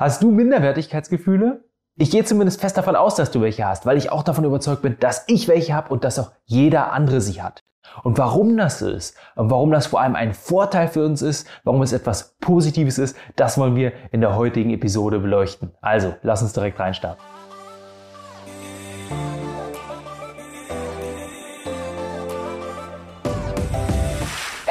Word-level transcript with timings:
Hast 0.00 0.22
du 0.22 0.30
Minderwertigkeitsgefühle? 0.30 1.64
Ich 1.96 2.12
gehe 2.12 2.24
zumindest 2.24 2.60
fest 2.60 2.76
davon 2.76 2.94
aus, 2.94 3.16
dass 3.16 3.32
du 3.32 3.40
welche 3.40 3.66
hast, 3.66 3.84
weil 3.84 3.96
ich 3.96 4.12
auch 4.12 4.22
davon 4.22 4.44
überzeugt 4.44 4.80
bin, 4.80 4.96
dass 5.00 5.24
ich 5.26 5.48
welche 5.48 5.74
habe 5.74 5.92
und 5.92 6.04
dass 6.04 6.20
auch 6.20 6.30
jeder 6.44 6.92
andere 6.92 7.20
sie 7.20 7.42
hat. 7.42 7.64
Und 8.04 8.16
warum 8.16 8.56
das 8.56 8.78
so 8.78 8.88
ist 8.88 9.16
und 9.34 9.50
warum 9.50 9.72
das 9.72 9.88
vor 9.88 10.00
allem 10.00 10.14
ein 10.14 10.34
Vorteil 10.34 10.86
für 10.86 11.04
uns 11.04 11.20
ist, 11.20 11.48
warum 11.64 11.82
es 11.82 11.92
etwas 11.92 12.36
Positives 12.38 12.98
ist, 12.98 13.16
das 13.34 13.58
wollen 13.58 13.74
wir 13.74 13.92
in 14.12 14.20
der 14.20 14.36
heutigen 14.36 14.70
Episode 14.70 15.18
beleuchten. 15.18 15.72
Also, 15.80 16.14
lass 16.22 16.42
uns 16.42 16.52
direkt 16.52 16.78
reinstarten. 16.78 17.24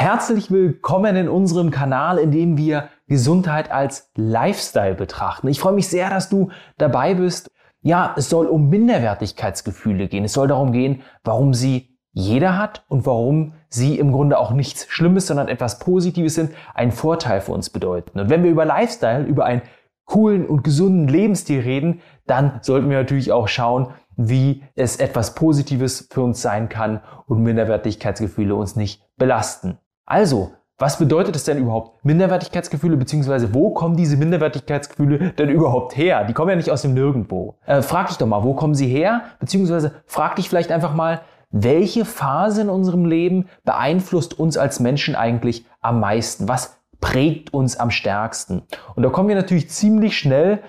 Herzlich 0.10 0.50
willkommen 0.50 1.18
in 1.18 1.28
unserem 1.28 1.70
Kanal, 1.70 2.18
in 2.18 2.32
dem 2.32 2.56
wir 2.56 2.88
Gesundheit 3.10 3.72
als 3.72 4.10
Lifestyle 4.16 4.96
betrachten. 4.96 5.50
Ich 5.50 5.60
freue 5.60 5.74
mich 5.74 5.90
sehr, 5.90 6.10
dass 6.10 6.30
du 6.30 6.50
dabei 6.78 7.16
bist. 7.16 7.52
Ja, 7.82 8.14
es 8.16 8.30
soll 8.30 8.46
um 8.46 8.70
Minderwertigkeitsgefühle 8.70 10.08
gehen. 10.08 10.24
Es 10.24 10.32
soll 10.32 10.48
darum 10.48 10.72
gehen, 10.72 11.02
warum 11.26 11.54
sie 11.54 12.00
jeder 12.14 12.58
hat 12.58 12.86
und 12.88 13.06
warum 13.06 13.56
sie 13.68 14.00
im 14.00 14.14
Grunde 14.14 14.40
auch 14.40 14.52
nichts 14.52 14.88
Schlimmes, 14.88 15.28
sondern 15.28 15.50
etwas 15.50 15.80
Positives 15.80 16.36
sind, 16.36 16.52
einen 16.74 16.94
Vorteil 16.94 17.42
für 17.42 17.52
uns 17.52 17.70
bedeuten. 17.70 18.18
Und 18.18 18.30
wenn 18.30 18.46
wir 18.46 18.52
über 18.52 18.64
Lifestyle, 18.64 19.26
über 19.26 19.44
einen 19.44 19.64
coolen 20.06 20.46
und 20.46 20.64
gesunden 20.64 21.10
Lebensstil 21.10 21.60
reden, 21.60 22.00
dann 22.26 22.60
sollten 22.62 22.90
wir 22.90 23.00
natürlich 23.00 23.34
auch 23.34 23.50
schauen, 23.50 23.88
wie 24.16 24.64
es 24.76 24.96
etwas 24.96 25.36
Positives 25.36 26.08
für 26.10 26.22
uns 26.22 26.42
sein 26.42 26.70
kann 26.70 27.02
und 27.26 27.44
Minderwertigkeitsgefühle 27.44 28.56
uns 28.56 28.78
nicht 28.78 29.04
belasten. 29.18 29.80
Also, 30.08 30.54
was 30.80 30.98
bedeutet 30.98 31.36
es 31.36 31.44
denn 31.44 31.58
überhaupt 31.58 32.06
Minderwertigkeitsgefühle, 32.06 32.98
beziehungsweise 32.98 33.54
wo 33.54 33.72
kommen 33.72 33.98
diese 33.98 34.16
Minderwertigkeitsgefühle 34.16 35.34
denn 35.34 35.50
überhaupt 35.50 35.98
her? 35.98 36.24
Die 36.24 36.34
kommen 36.34 36.50
ja 36.50 36.56
nicht 36.56 36.72
aus 36.72 36.84
dem 36.84 36.94
Nirgendwo. 36.94 37.56
Äh, 37.66 37.82
frag 37.82 38.08
dich 38.08 38.18
doch 38.18 38.28
mal, 38.28 38.44
wo 38.44 38.54
kommen 38.54 38.74
sie 38.74 38.88
her? 38.88 39.24
Beziehungsweise 39.40 40.02
frag 40.06 40.38
dich 40.38 40.50
vielleicht 40.50 40.72
einfach 40.72 40.94
mal, 40.94 41.22
welche 41.50 42.06
Phase 42.06 42.62
in 42.62 42.70
unserem 42.70 43.06
Leben 43.06 43.48
beeinflusst 43.66 44.40
uns 44.40 44.58
als 44.58 44.80
Menschen 44.80 45.16
eigentlich 45.16 45.66
am 45.82 46.00
meisten? 46.00 46.48
Was 46.48 46.78
prägt 47.02 47.54
uns 47.54 47.78
am 47.78 47.92
stärksten? 47.92 48.64
Und 48.96 49.04
da 49.04 49.10
kommen 49.10 49.30
wir 49.30 49.36
natürlich 49.36 49.70
ziemlich 49.70 50.18
schnell 50.18 50.60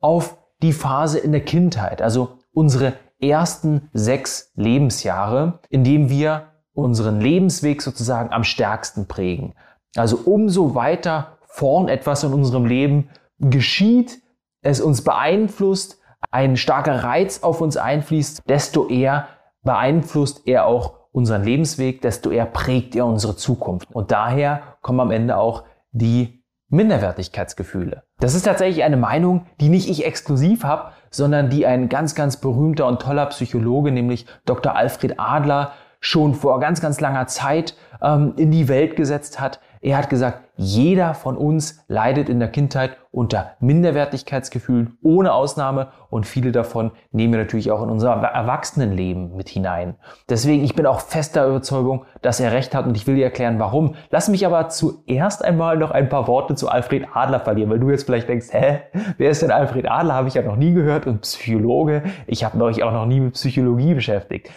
auf 0.00 0.36
die 0.62 0.72
Phase 0.72 1.18
in 1.18 1.32
der 1.32 1.44
Kindheit, 1.44 2.02
also 2.02 2.38
unsere 2.52 2.94
ersten 3.20 3.90
sechs 3.92 4.52
Lebensjahre, 4.56 5.60
in 5.68 5.84
dem 5.84 6.08
wir 6.08 6.49
unseren 6.80 7.20
Lebensweg 7.20 7.82
sozusagen 7.82 8.32
am 8.32 8.44
stärksten 8.44 9.06
prägen. 9.06 9.54
Also 9.96 10.18
umso 10.24 10.74
weiter 10.74 11.38
vorn 11.46 11.88
etwas 11.88 12.24
in 12.24 12.32
unserem 12.32 12.64
Leben 12.64 13.10
geschieht, 13.38 14.22
es 14.62 14.80
uns 14.80 15.02
beeinflusst, 15.02 15.98
ein 16.30 16.56
starker 16.56 17.02
Reiz 17.02 17.42
auf 17.42 17.60
uns 17.60 17.76
einfließt, 17.76 18.42
desto 18.48 18.88
eher 18.88 19.28
beeinflusst 19.62 20.46
er 20.46 20.66
auch 20.66 21.00
unseren 21.12 21.42
Lebensweg, 21.42 22.02
desto 22.02 22.30
eher 22.30 22.46
prägt 22.46 22.94
er 22.94 23.06
unsere 23.06 23.36
Zukunft. 23.36 23.88
Und 23.92 24.10
daher 24.10 24.62
kommen 24.82 25.00
am 25.00 25.10
Ende 25.10 25.38
auch 25.38 25.64
die 25.92 26.44
Minderwertigkeitsgefühle. 26.68 28.04
Das 28.20 28.34
ist 28.34 28.44
tatsächlich 28.44 28.84
eine 28.84 28.96
Meinung, 28.96 29.46
die 29.60 29.68
nicht 29.68 29.88
ich 29.88 30.06
exklusiv 30.06 30.62
habe, 30.62 30.92
sondern 31.10 31.50
die 31.50 31.66
ein 31.66 31.88
ganz, 31.88 32.14
ganz 32.14 32.36
berühmter 32.36 32.86
und 32.86 33.02
toller 33.02 33.26
Psychologe, 33.26 33.90
nämlich 33.90 34.26
Dr. 34.46 34.76
Alfred 34.76 35.18
Adler, 35.18 35.72
schon 36.00 36.34
vor 36.34 36.58
ganz, 36.60 36.80
ganz 36.80 37.00
langer 37.00 37.26
Zeit 37.26 37.76
ähm, 38.02 38.34
in 38.36 38.50
die 38.50 38.68
Welt 38.68 38.96
gesetzt 38.96 39.38
hat. 39.38 39.60
Er 39.82 39.96
hat 39.96 40.10
gesagt, 40.10 40.40
jeder 40.56 41.14
von 41.14 41.38
uns 41.38 41.82
leidet 41.88 42.28
in 42.28 42.38
der 42.38 42.50
Kindheit 42.50 42.98
unter 43.12 43.52
Minderwertigkeitsgefühlen 43.60 44.98
ohne 45.02 45.32
Ausnahme 45.32 45.88
und 46.10 46.26
viele 46.26 46.52
davon 46.52 46.90
nehmen 47.12 47.32
wir 47.32 47.40
natürlich 47.40 47.70
auch 47.70 47.82
in 47.82 47.88
unser 47.88 48.12
Erwachsenenleben 48.12 49.34
mit 49.34 49.48
hinein. 49.48 49.96
Deswegen, 50.28 50.64
ich 50.64 50.74
bin 50.74 50.84
auch 50.84 51.00
fester 51.00 51.46
Überzeugung, 51.46 52.04
dass 52.20 52.40
er 52.40 52.52
recht 52.52 52.74
hat 52.74 52.84
und 52.84 52.94
ich 52.94 53.06
will 53.06 53.14
dir 53.14 53.24
erklären, 53.24 53.58
warum. 53.58 53.94
Lass 54.10 54.28
mich 54.28 54.44
aber 54.44 54.68
zuerst 54.68 55.42
einmal 55.42 55.78
noch 55.78 55.92
ein 55.92 56.10
paar 56.10 56.28
Worte 56.28 56.54
zu 56.56 56.68
Alfred 56.68 57.06
Adler 57.14 57.40
verlieren, 57.40 57.70
weil 57.70 57.80
du 57.80 57.88
jetzt 57.88 58.04
vielleicht 58.04 58.28
denkst, 58.28 58.48
hä, 58.50 58.80
wer 59.16 59.30
ist 59.30 59.40
denn 59.40 59.50
Alfred 59.50 59.90
Adler? 59.90 60.14
Habe 60.14 60.28
ich 60.28 60.34
ja 60.34 60.42
noch 60.42 60.56
nie 60.56 60.74
gehört 60.74 61.06
und 61.06 61.22
Psychologe. 61.22 62.02
Ich 62.26 62.44
habe 62.44 62.62
mich 62.62 62.82
auch 62.82 62.92
noch 62.92 63.06
nie 63.06 63.20
mit 63.20 63.32
Psychologie 63.32 63.94
beschäftigt. 63.94 64.50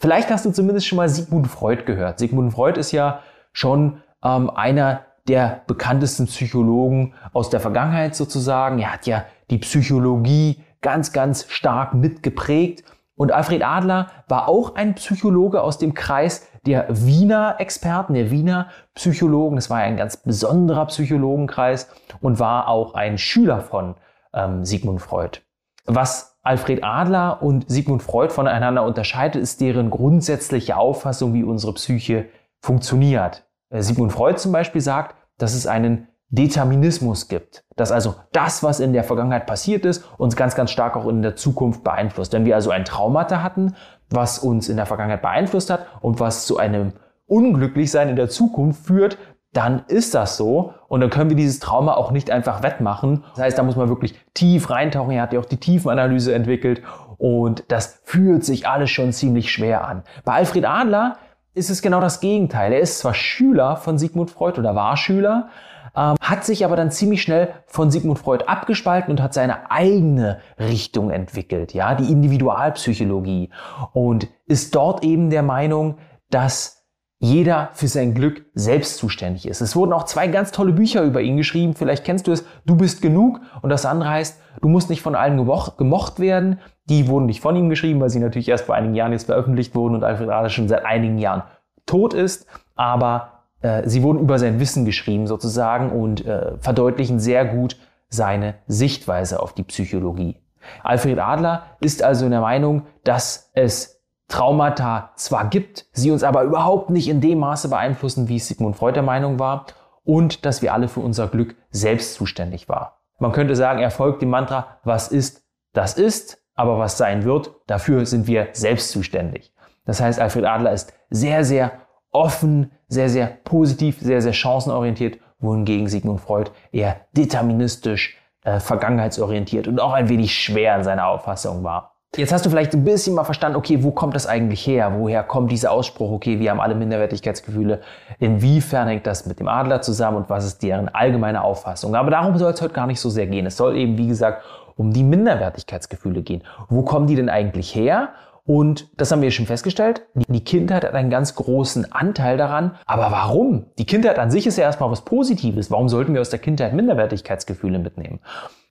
Vielleicht 0.00 0.30
hast 0.30 0.44
du 0.44 0.50
zumindest 0.50 0.86
schon 0.86 0.96
mal 0.96 1.08
Sigmund 1.08 1.48
Freud 1.48 1.84
gehört. 1.84 2.18
Sigmund 2.18 2.52
Freud 2.52 2.78
ist 2.78 2.92
ja 2.92 3.20
schon 3.52 4.02
ähm, 4.22 4.50
einer 4.50 5.04
der 5.26 5.62
bekanntesten 5.66 6.26
Psychologen 6.26 7.14
aus 7.32 7.50
der 7.50 7.60
Vergangenheit 7.60 8.14
sozusagen. 8.14 8.78
Er 8.78 8.92
hat 8.92 9.06
ja 9.06 9.24
die 9.50 9.58
Psychologie 9.58 10.62
ganz, 10.80 11.12
ganz 11.12 11.46
stark 11.48 11.94
mitgeprägt. 11.94 12.84
Und 13.14 13.32
Alfred 13.32 13.64
Adler 13.64 14.08
war 14.28 14.48
auch 14.48 14.76
ein 14.76 14.94
Psychologe 14.94 15.60
aus 15.62 15.78
dem 15.78 15.92
Kreis 15.94 16.46
der 16.66 16.86
Wiener 16.88 17.56
Experten, 17.58 18.14
der 18.14 18.30
Wiener 18.30 18.68
Psychologen. 18.94 19.56
Das 19.56 19.70
war 19.70 19.78
ein 19.78 19.96
ganz 19.96 20.18
besonderer 20.18 20.86
Psychologenkreis 20.86 21.88
und 22.20 22.38
war 22.38 22.68
auch 22.68 22.94
ein 22.94 23.18
Schüler 23.18 23.60
von 23.60 23.96
ähm, 24.32 24.64
Sigmund 24.64 25.00
Freud. 25.02 25.40
Was 25.86 26.37
Alfred 26.48 26.82
Adler 26.82 27.42
und 27.42 27.68
Sigmund 27.68 28.02
Freud 28.02 28.32
voneinander 28.32 28.82
unterscheidet, 28.82 29.42
ist 29.42 29.60
deren 29.60 29.90
grundsätzliche 29.90 30.78
Auffassung, 30.78 31.34
wie 31.34 31.44
unsere 31.44 31.74
Psyche 31.74 32.30
funktioniert. 32.60 33.46
Äh, 33.68 33.82
Sigmund 33.82 34.12
Freud 34.12 34.38
zum 34.38 34.52
Beispiel 34.52 34.80
sagt, 34.80 35.14
dass 35.36 35.54
es 35.54 35.66
einen 35.66 36.08
Determinismus 36.30 37.28
gibt. 37.28 37.64
Dass 37.76 37.92
also 37.92 38.14
das, 38.32 38.62
was 38.62 38.80
in 38.80 38.94
der 38.94 39.04
Vergangenheit 39.04 39.46
passiert 39.46 39.84
ist, 39.84 40.04
uns 40.16 40.36
ganz, 40.36 40.54
ganz 40.54 40.70
stark 40.70 40.96
auch 40.96 41.06
in 41.06 41.20
der 41.20 41.36
Zukunft 41.36 41.84
beeinflusst. 41.84 42.32
Wenn 42.32 42.46
wir 42.46 42.54
also 42.54 42.70
ein 42.70 42.86
Traumata 42.86 43.42
hatten, 43.42 43.74
was 44.08 44.38
uns 44.38 44.70
in 44.70 44.76
der 44.76 44.86
Vergangenheit 44.86 45.20
beeinflusst 45.20 45.68
hat 45.68 45.86
und 46.00 46.18
was 46.18 46.46
zu 46.46 46.56
einem 46.56 46.94
Unglücklichsein 47.26 48.08
in 48.08 48.16
der 48.16 48.30
Zukunft 48.30 48.86
führt, 48.86 49.18
dann 49.52 49.84
ist 49.88 50.14
das 50.14 50.36
so 50.36 50.74
und 50.88 51.00
dann 51.00 51.10
können 51.10 51.30
wir 51.30 51.36
dieses 51.36 51.58
Trauma 51.58 51.94
auch 51.94 52.10
nicht 52.10 52.30
einfach 52.30 52.62
wettmachen. 52.62 53.24
Das 53.34 53.44
heißt, 53.44 53.58
da 53.58 53.62
muss 53.62 53.76
man 53.76 53.88
wirklich 53.88 54.14
tief 54.34 54.70
reintauchen. 54.70 55.12
Er 55.12 55.22
hat 55.22 55.32
ja 55.32 55.40
auch 55.40 55.46
die 55.46 55.56
Tiefenanalyse 55.56 56.34
entwickelt 56.34 56.82
und 57.16 57.64
das 57.68 58.00
fühlt 58.04 58.44
sich 58.44 58.68
alles 58.68 58.90
schon 58.90 59.12
ziemlich 59.12 59.50
schwer 59.50 59.86
an. 59.86 60.02
Bei 60.24 60.34
Alfred 60.34 60.66
Adler 60.66 61.16
ist 61.54 61.70
es 61.70 61.82
genau 61.82 62.00
das 62.00 62.20
Gegenteil. 62.20 62.72
Er 62.72 62.80
ist 62.80 62.98
zwar 62.98 63.14
Schüler 63.14 63.76
von 63.76 63.98
Sigmund 63.98 64.30
Freud 64.30 64.58
oder 64.60 64.74
war 64.74 64.96
Schüler, 64.96 65.48
ähm, 65.96 66.16
hat 66.20 66.44
sich 66.44 66.64
aber 66.64 66.76
dann 66.76 66.90
ziemlich 66.90 67.22
schnell 67.22 67.54
von 67.66 67.90
Sigmund 67.90 68.18
Freud 68.18 68.44
abgespalten 68.46 69.10
und 69.10 69.22
hat 69.22 69.34
seine 69.34 69.70
eigene 69.70 70.38
Richtung 70.58 71.10
entwickelt, 71.10 71.74
ja, 71.74 71.94
die 71.94 72.12
Individualpsychologie 72.12 73.50
und 73.92 74.28
ist 74.46 74.74
dort 74.74 75.02
eben 75.02 75.30
der 75.30 75.42
Meinung, 75.42 75.98
dass 76.30 76.77
jeder 77.20 77.70
für 77.72 77.88
sein 77.88 78.14
Glück 78.14 78.44
selbst 78.54 78.98
zuständig 78.98 79.48
ist. 79.48 79.60
Es 79.60 79.74
wurden 79.74 79.92
auch 79.92 80.04
zwei 80.04 80.28
ganz 80.28 80.52
tolle 80.52 80.72
Bücher 80.72 81.02
über 81.02 81.20
ihn 81.20 81.36
geschrieben. 81.36 81.74
Vielleicht 81.74 82.04
kennst 82.04 82.26
du 82.28 82.32
es, 82.32 82.44
Du 82.64 82.76
bist 82.76 83.02
genug. 83.02 83.40
Und 83.60 83.70
das 83.70 83.86
andere 83.86 84.10
heißt, 84.10 84.40
du 84.60 84.68
musst 84.68 84.88
nicht 84.88 85.02
von 85.02 85.16
allen 85.16 85.36
gemocht 85.76 86.20
werden. 86.20 86.60
Die 86.88 87.08
wurden 87.08 87.26
nicht 87.26 87.40
von 87.40 87.56
ihm 87.56 87.68
geschrieben, 87.68 88.00
weil 88.00 88.10
sie 88.10 88.20
natürlich 88.20 88.48
erst 88.48 88.66
vor 88.66 88.76
einigen 88.76 88.94
Jahren 88.94 89.12
jetzt 89.12 89.26
veröffentlicht 89.26 89.74
wurden 89.74 89.96
und 89.96 90.04
Alfred 90.04 90.30
Adler 90.30 90.48
schon 90.48 90.68
seit 90.68 90.84
einigen 90.84 91.18
Jahren 91.18 91.42
tot 91.86 92.14
ist. 92.14 92.46
Aber 92.76 93.44
äh, 93.62 93.88
sie 93.88 94.02
wurden 94.04 94.20
über 94.20 94.38
sein 94.38 94.60
Wissen 94.60 94.84
geschrieben 94.84 95.26
sozusagen 95.26 95.90
und 95.90 96.24
äh, 96.24 96.56
verdeutlichen 96.58 97.18
sehr 97.18 97.44
gut 97.44 97.76
seine 98.08 98.54
Sichtweise 98.68 99.42
auf 99.42 99.52
die 99.54 99.64
Psychologie. 99.64 100.36
Alfred 100.84 101.18
Adler 101.18 101.64
ist 101.80 102.02
also 102.02 102.24
in 102.26 102.30
der 102.30 102.40
Meinung, 102.40 102.86
dass 103.04 103.50
es 103.54 103.97
Traumata 104.28 105.10
zwar 105.16 105.48
gibt, 105.48 105.86
sie 105.92 106.10
uns 106.10 106.22
aber 106.22 106.42
überhaupt 106.42 106.90
nicht 106.90 107.08
in 107.08 107.20
dem 107.20 107.38
Maße 107.38 107.68
beeinflussen, 107.68 108.28
wie 108.28 108.38
Sigmund 108.38 108.76
Freud 108.76 108.94
der 108.94 109.02
Meinung 109.02 109.38
war, 109.38 109.66
und 110.04 110.44
dass 110.46 110.62
wir 110.62 110.72
alle 110.72 110.88
für 110.88 111.00
unser 111.00 111.28
Glück 111.28 111.56
selbst 111.70 112.14
zuständig 112.14 112.68
waren. 112.68 112.88
Man 113.18 113.32
könnte 113.32 113.56
sagen, 113.56 113.80
er 113.80 113.90
folgt 113.90 114.22
dem 114.22 114.30
Mantra, 114.30 114.78
was 114.84 115.08
ist, 115.08 115.42
das 115.72 115.94
ist, 115.94 116.42
aber 116.54 116.78
was 116.78 116.98
sein 116.98 117.24
wird, 117.24 117.50
dafür 117.66 118.06
sind 118.06 118.26
wir 118.26 118.48
selbst 118.52 118.90
zuständig. 118.90 119.52
Das 119.84 120.00
heißt, 120.00 120.20
Alfred 120.20 120.44
Adler 120.44 120.72
ist 120.72 120.92
sehr, 121.10 121.44
sehr 121.44 121.72
offen, 122.10 122.72
sehr, 122.88 123.08
sehr 123.08 123.26
positiv, 123.26 123.98
sehr, 124.00 124.22
sehr 124.22 124.32
chancenorientiert, 124.32 125.18
wohingegen 125.40 125.88
Sigmund 125.88 126.20
Freud 126.20 126.50
eher 126.72 126.96
deterministisch, 127.12 128.18
äh, 128.44 128.60
vergangenheitsorientiert 128.60 129.68
und 129.68 129.80
auch 129.80 129.92
ein 129.92 130.08
wenig 130.08 130.34
schwer 130.34 130.76
in 130.76 130.84
seiner 130.84 131.06
Auffassung 131.06 131.64
war. 131.64 131.97
Jetzt 132.16 132.32
hast 132.32 132.46
du 132.46 132.50
vielleicht 132.50 132.72
ein 132.72 132.84
bisschen 132.84 133.14
mal 133.14 133.24
verstanden, 133.24 133.56
okay, 133.56 133.82
wo 133.82 133.90
kommt 133.90 134.14
das 134.14 134.26
eigentlich 134.26 134.66
her? 134.66 134.94
Woher 134.96 135.22
kommt 135.22 135.52
dieser 135.52 135.70
Ausspruch, 135.70 136.10
okay, 136.10 136.40
wir 136.40 136.50
haben 136.50 136.60
alle 136.60 136.74
Minderwertigkeitsgefühle? 136.74 137.80
Inwiefern 138.18 138.88
hängt 138.88 139.06
das 139.06 139.26
mit 139.26 139.38
dem 139.40 139.46
Adler 139.46 139.82
zusammen 139.82 140.16
und 140.16 140.30
was 140.30 140.46
ist 140.46 140.62
deren 140.62 140.88
allgemeine 140.88 141.44
Auffassung? 141.44 141.94
Aber 141.94 142.10
darum 142.10 142.36
soll 142.38 142.52
es 142.52 142.62
heute 142.62 142.72
gar 142.72 142.86
nicht 142.86 142.98
so 142.98 143.10
sehr 143.10 143.26
gehen. 143.26 143.44
Es 143.44 143.58
soll 143.58 143.76
eben, 143.76 143.98
wie 143.98 144.08
gesagt, 144.08 144.42
um 144.76 144.92
die 144.92 145.02
Minderwertigkeitsgefühle 145.02 146.22
gehen. 146.22 146.42
Wo 146.68 146.82
kommen 146.82 147.06
die 147.06 147.14
denn 147.14 147.28
eigentlich 147.28 147.74
her? 147.74 148.10
Und 148.46 148.88
das 148.96 149.12
haben 149.12 149.20
wir 149.20 149.30
schon 149.30 149.44
festgestellt. 149.44 150.06
Die 150.14 150.42
Kindheit 150.42 150.84
hat 150.84 150.94
einen 150.94 151.10
ganz 151.10 151.34
großen 151.34 151.92
Anteil 151.92 152.38
daran. 152.38 152.76
Aber 152.86 153.10
warum? 153.10 153.66
Die 153.76 153.84
Kindheit 153.84 154.18
an 154.18 154.30
sich 154.30 154.46
ist 154.46 154.56
ja 154.56 154.64
erstmal 154.64 154.90
was 154.90 155.02
Positives. 155.02 155.70
Warum 155.70 155.90
sollten 155.90 156.14
wir 156.14 156.22
aus 156.22 156.30
der 156.30 156.38
Kindheit 156.38 156.72
Minderwertigkeitsgefühle 156.72 157.78
mitnehmen? 157.78 158.20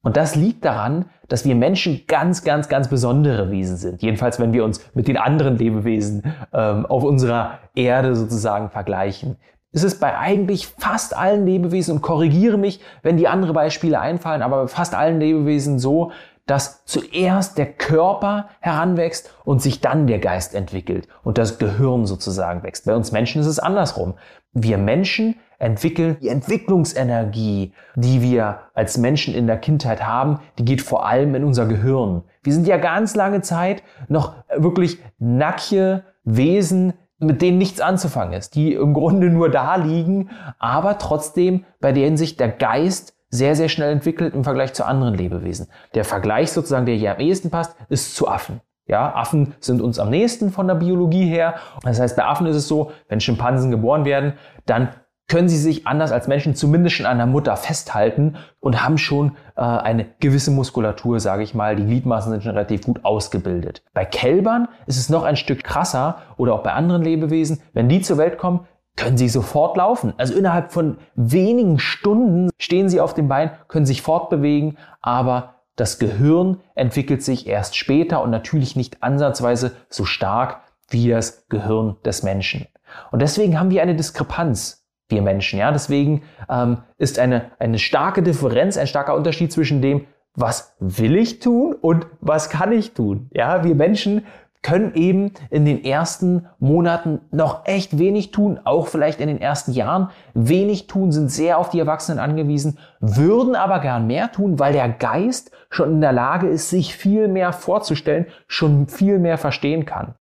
Und 0.03 0.15
das 0.15 0.35
liegt 0.35 0.63
daran, 0.63 1.05
dass 1.27 1.43
wir 1.43 1.55
Menschen 1.55 2.03
ganz, 2.07 2.43
ganz, 2.43 2.69
ganz 2.69 2.87
besondere 2.87 3.51
Wesen 3.51 3.77
sind. 3.77 4.01
Jedenfalls, 4.01 4.39
wenn 4.39 4.53
wir 4.53 4.63
uns 4.63 4.79
mit 4.93 5.07
den 5.07 5.17
anderen 5.17 5.57
Lebewesen 5.57 6.23
ähm, 6.53 6.85
auf 6.85 7.03
unserer 7.03 7.59
Erde 7.75 8.15
sozusagen 8.15 8.69
vergleichen. 8.69 9.37
Es 9.73 9.83
ist 9.83 9.99
bei 9.99 10.17
eigentlich 10.17 10.67
fast 10.67 11.15
allen 11.15 11.45
Lebewesen, 11.45 11.95
und 11.95 12.01
korrigiere 12.01 12.57
mich, 12.57 12.79
wenn 13.03 13.17
die 13.17 13.27
andere 13.27 13.53
Beispiele 13.53 13.99
einfallen, 13.99 14.41
aber 14.41 14.61
bei 14.61 14.67
fast 14.67 14.95
allen 14.95 15.19
Lebewesen 15.19 15.77
so, 15.77 16.11
dass 16.45 16.85
zuerst 16.85 17.57
der 17.57 17.65
Körper 17.73 18.47
heranwächst 18.61 19.33
und 19.43 19.61
sich 19.61 19.81
dann 19.81 20.07
der 20.07 20.19
Geist 20.19 20.55
entwickelt 20.55 21.07
und 21.23 21.37
das 21.37 21.59
Gehirn 21.59 22.05
sozusagen 22.05 22.63
wächst. 22.63 22.85
Bei 22.85 22.95
uns 22.95 23.11
Menschen 23.11 23.41
ist 23.41 23.47
es 23.47 23.59
andersrum. 23.59 24.13
Wir 24.53 24.77
Menschen 24.77 25.35
entwickeln 25.59 26.17
die 26.21 26.29
Entwicklungsenergie, 26.29 27.73
die 27.95 28.21
wir 28.21 28.59
als 28.73 28.97
Menschen 28.97 29.33
in 29.33 29.47
der 29.47 29.57
Kindheit 29.57 30.05
haben, 30.05 30.39
die 30.57 30.65
geht 30.65 30.81
vor 30.81 31.05
allem 31.05 31.35
in 31.35 31.43
unser 31.43 31.65
Gehirn. 31.65 32.23
Wir 32.43 32.53
sind 32.53 32.67
ja 32.67 32.77
ganz 32.77 33.15
lange 33.15 33.41
Zeit 33.41 33.83
noch 34.07 34.35
wirklich 34.55 34.99
nackige 35.19 36.03
Wesen, 36.23 36.93
mit 37.19 37.41
denen 37.41 37.57
nichts 37.57 37.81
anzufangen 37.81 38.33
ist, 38.33 38.55
die 38.55 38.73
im 38.73 38.93
Grunde 38.93 39.29
nur 39.29 39.49
da 39.49 39.75
liegen, 39.75 40.29
aber 40.59 40.99
trotzdem 40.99 41.65
bei 41.81 41.91
denen 41.91 42.17
sich 42.17 42.37
der 42.37 42.49
Geist 42.49 43.15
sehr, 43.29 43.55
sehr 43.55 43.69
schnell 43.69 43.91
entwickelt 43.91 44.33
im 44.35 44.43
Vergleich 44.43 44.73
zu 44.73 44.85
anderen 44.85 45.15
Lebewesen. 45.15 45.67
Der 45.95 46.05
Vergleich 46.05 46.51
sozusagen, 46.51 46.85
der 46.85 46.95
hier 46.95 47.13
am 47.13 47.19
ehesten 47.19 47.49
passt, 47.49 47.75
ist 47.89 48.15
zu 48.15 48.27
Affen. 48.27 48.61
Ja, 48.87 49.13
Affen 49.15 49.53
sind 49.59 49.81
uns 49.81 49.99
am 49.99 50.09
nächsten 50.09 50.49
von 50.49 50.67
der 50.67 50.75
Biologie 50.75 51.25
her. 51.25 51.55
Das 51.83 51.99
heißt, 51.99 52.15
bei 52.15 52.23
Affen 52.23 52.47
ist 52.47 52.55
es 52.55 52.67
so, 52.69 52.91
wenn 53.09 53.19
Schimpansen 53.19 53.69
geboren 53.69 54.05
werden, 54.05 54.33
dann 54.65 54.89
können 55.27 55.49
sie 55.49 55.57
sich 55.57 55.85
anders 55.85 56.11
als 56.11 56.27
Menschen 56.27 56.55
zumindest 56.55 56.95
schon 56.95 57.05
an 57.05 57.17
der 57.17 57.27
Mutter 57.27 57.55
festhalten 57.57 58.37
und 58.59 58.83
haben 58.83 58.97
schon 58.97 59.33
äh, 59.55 59.61
eine 59.61 60.05
gewisse 60.19 60.51
Muskulatur, 60.51 61.19
sage 61.19 61.43
ich 61.43 61.53
mal. 61.53 61.75
Die 61.75 61.85
Gliedmaßen 61.85 62.31
sind 62.31 62.43
schon 62.43 62.53
relativ 62.53 62.83
gut 62.83 63.03
ausgebildet. 63.03 63.83
Bei 63.93 64.05
Kälbern 64.05 64.69
ist 64.85 64.97
es 64.97 65.09
noch 65.09 65.23
ein 65.23 65.35
Stück 65.35 65.63
krasser 65.63 66.19
oder 66.37 66.53
auch 66.53 66.63
bei 66.63 66.71
anderen 66.71 67.03
Lebewesen. 67.03 67.61
Wenn 67.73 67.89
die 67.89 68.01
zur 68.01 68.17
Welt 68.17 68.37
kommen, 68.37 68.67
können 68.95 69.17
sie 69.17 69.29
sofort 69.29 69.77
laufen. 69.77 70.13
Also 70.17 70.33
innerhalb 70.33 70.71
von 70.71 70.97
wenigen 71.15 71.77
Stunden 71.77 72.49
stehen 72.57 72.89
sie 72.89 73.01
auf 73.01 73.13
dem 73.13 73.27
Bein, 73.27 73.51
können 73.67 73.85
sich 73.85 74.01
fortbewegen, 74.01 74.77
aber 75.01 75.55
das 75.75 75.99
Gehirn 75.99 76.61
entwickelt 76.73 77.21
sich 77.21 77.47
erst 77.47 77.75
später 77.75 78.23
und 78.23 78.31
natürlich 78.31 78.75
nicht 78.75 79.03
ansatzweise 79.03 79.73
so 79.89 80.05
stark 80.05 80.61
wie 80.89 81.09
das 81.09 81.47
Gehirn 81.49 81.97
des 82.03 82.23
Menschen. 82.23 82.65
Und 83.11 83.21
deswegen 83.21 83.59
haben 83.59 83.69
wir 83.69 83.83
eine 83.83 83.95
Diskrepanz 83.95 84.86
wir 85.09 85.21
Menschen. 85.21 85.59
Ja, 85.59 85.71
deswegen 85.71 86.23
ähm, 86.49 86.79
ist 86.97 87.19
eine, 87.19 87.51
eine 87.59 87.79
starke 87.79 88.23
Differenz, 88.23 88.77
ein 88.77 88.87
starker 88.87 89.15
Unterschied 89.15 89.51
zwischen 89.51 89.81
dem, 89.81 90.05
was 90.35 90.75
will 90.79 91.15
ich 91.15 91.39
tun 91.39 91.73
und 91.73 92.07
was 92.21 92.49
kann 92.49 92.71
ich 92.71 92.93
tun. 92.93 93.29
Ja, 93.33 93.63
wir 93.63 93.75
Menschen 93.75 94.25
können 94.61 94.95
eben 94.95 95.31
in 95.49 95.65
den 95.65 95.83
ersten 95.83 96.47
Monaten 96.59 97.21
noch 97.31 97.65
echt 97.65 97.97
wenig 97.97 98.31
tun, 98.31 98.59
auch 98.63 98.87
vielleicht 98.87 99.21
in 99.21 99.27
den 99.27 99.39
ersten 99.39 99.71
Jahren 99.71 100.09
wenig 100.33 100.87
tun, 100.87 101.11
sind 101.11 101.31
sehr 101.31 101.57
auf 101.57 101.69
die 101.69 101.79
Erwachsenen 101.79 102.19
angewiesen, 102.19 102.77
würden 102.99 103.55
aber 103.55 103.79
gern 103.79 104.07
mehr 104.07 104.31
tun, 104.31 104.59
weil 104.59 104.73
der 104.73 104.89
Geist 104.89 105.51
schon 105.69 105.93
in 105.93 106.01
der 106.01 106.11
Lage 106.11 106.47
ist, 106.47 106.69
sich 106.69 106.95
viel 106.95 107.27
mehr 107.27 107.53
vorzustellen, 107.53 108.25
schon 108.47 108.87
viel 108.87 109.19
mehr 109.19 109.37
verstehen 109.37 109.85
kann. 109.85 110.15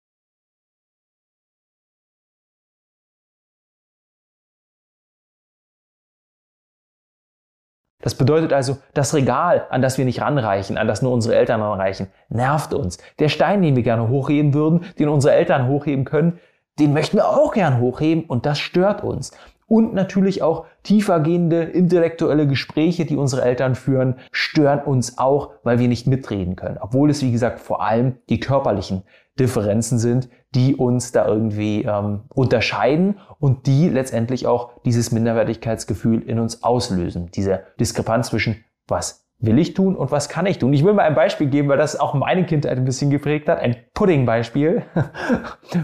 Das 8.06 8.14
bedeutet 8.14 8.54
also, 8.54 8.78
das 8.94 9.16
Regal, 9.16 9.66
an 9.72 9.82
das 9.82 9.98
wir 9.98 10.06
nicht 10.06 10.22
ranreichen, 10.22 10.78
an 10.78 10.88
das 10.88 11.02
nur 11.02 11.12
unsere 11.12 11.36
Eltern 11.36 11.60
ranreichen, 11.60 12.06
nervt 12.30 12.72
uns. 12.72 13.00
Der 13.18 13.30
Stein, 13.30 13.64
den 13.64 13.76
wir 13.76 13.82
gerne 13.82 14.10
hochheben 14.10 14.54
würden, 14.54 14.82
den 15.00 15.10
unsere 15.10 15.34
Eltern 15.34 15.68
hochheben 15.68 16.06
können, 16.06 16.38
den 16.78 16.94
möchten 16.94 17.18
wir 17.18 17.28
auch 17.30 17.52
gern 17.52 17.80
hochheben 17.80 18.26
und 18.26 18.46
das 18.46 18.60
stört 18.60 19.04
uns. 19.04 19.32
Und 19.66 19.96
natürlich 19.96 20.44
auch 20.44 20.68
tiefergehende 20.84 21.64
intellektuelle 21.64 22.46
Gespräche, 22.46 23.06
die 23.06 23.18
unsere 23.18 23.42
Eltern 23.42 23.74
führen, 23.74 24.18
stören 24.32 24.82
uns 24.82 25.18
auch, 25.18 25.54
weil 25.64 25.80
wir 25.80 25.88
nicht 25.88 26.06
mitreden 26.06 26.56
können. 26.56 26.78
Obwohl 26.80 27.10
es, 27.10 27.24
wie 27.24 27.32
gesagt, 27.32 27.60
vor 27.60 27.82
allem 27.82 28.18
die 28.30 28.40
körperlichen 28.40 29.02
Differenzen 29.40 30.00
sind, 30.00 30.30
die 30.54 30.76
uns 30.76 31.12
da 31.12 31.28
irgendwie 31.28 31.84
ähm, 31.84 32.22
unterscheiden 32.34 33.20
und 33.40 33.68
die 33.68 33.90
letztendlich 33.90 34.48
auch 34.48 34.72
dieses 34.84 35.12
Minderwertigkeitsgefühl 35.12 36.22
in 36.22 36.40
uns 36.40 36.64
auslösen. 36.64 37.30
Diese 37.32 37.64
Diskrepanz 37.80 38.30
zwischen 38.30 38.64
was 38.88 39.25
will 39.40 39.60
ich 39.60 39.74
tun 39.74 39.96
und 39.96 40.12
was 40.12 40.30
kann 40.30 40.46
ich 40.46 40.60
tun? 40.60 40.74
Ich 40.74 40.84
will 40.84 40.94
mal 40.94 41.04
ein 41.04 41.16
Beispiel 41.16 41.48
geben, 41.48 41.68
weil 41.68 41.78
das 41.78 42.00
auch 42.00 42.14
meine 42.14 42.46
Kindheit 42.46 42.78
ein 42.78 42.86
bisschen 42.86 43.10
geprägt 43.10 43.50
hat. 43.50 43.60
Ein 43.60 43.76
Pudding-Beispiel. 43.94 44.84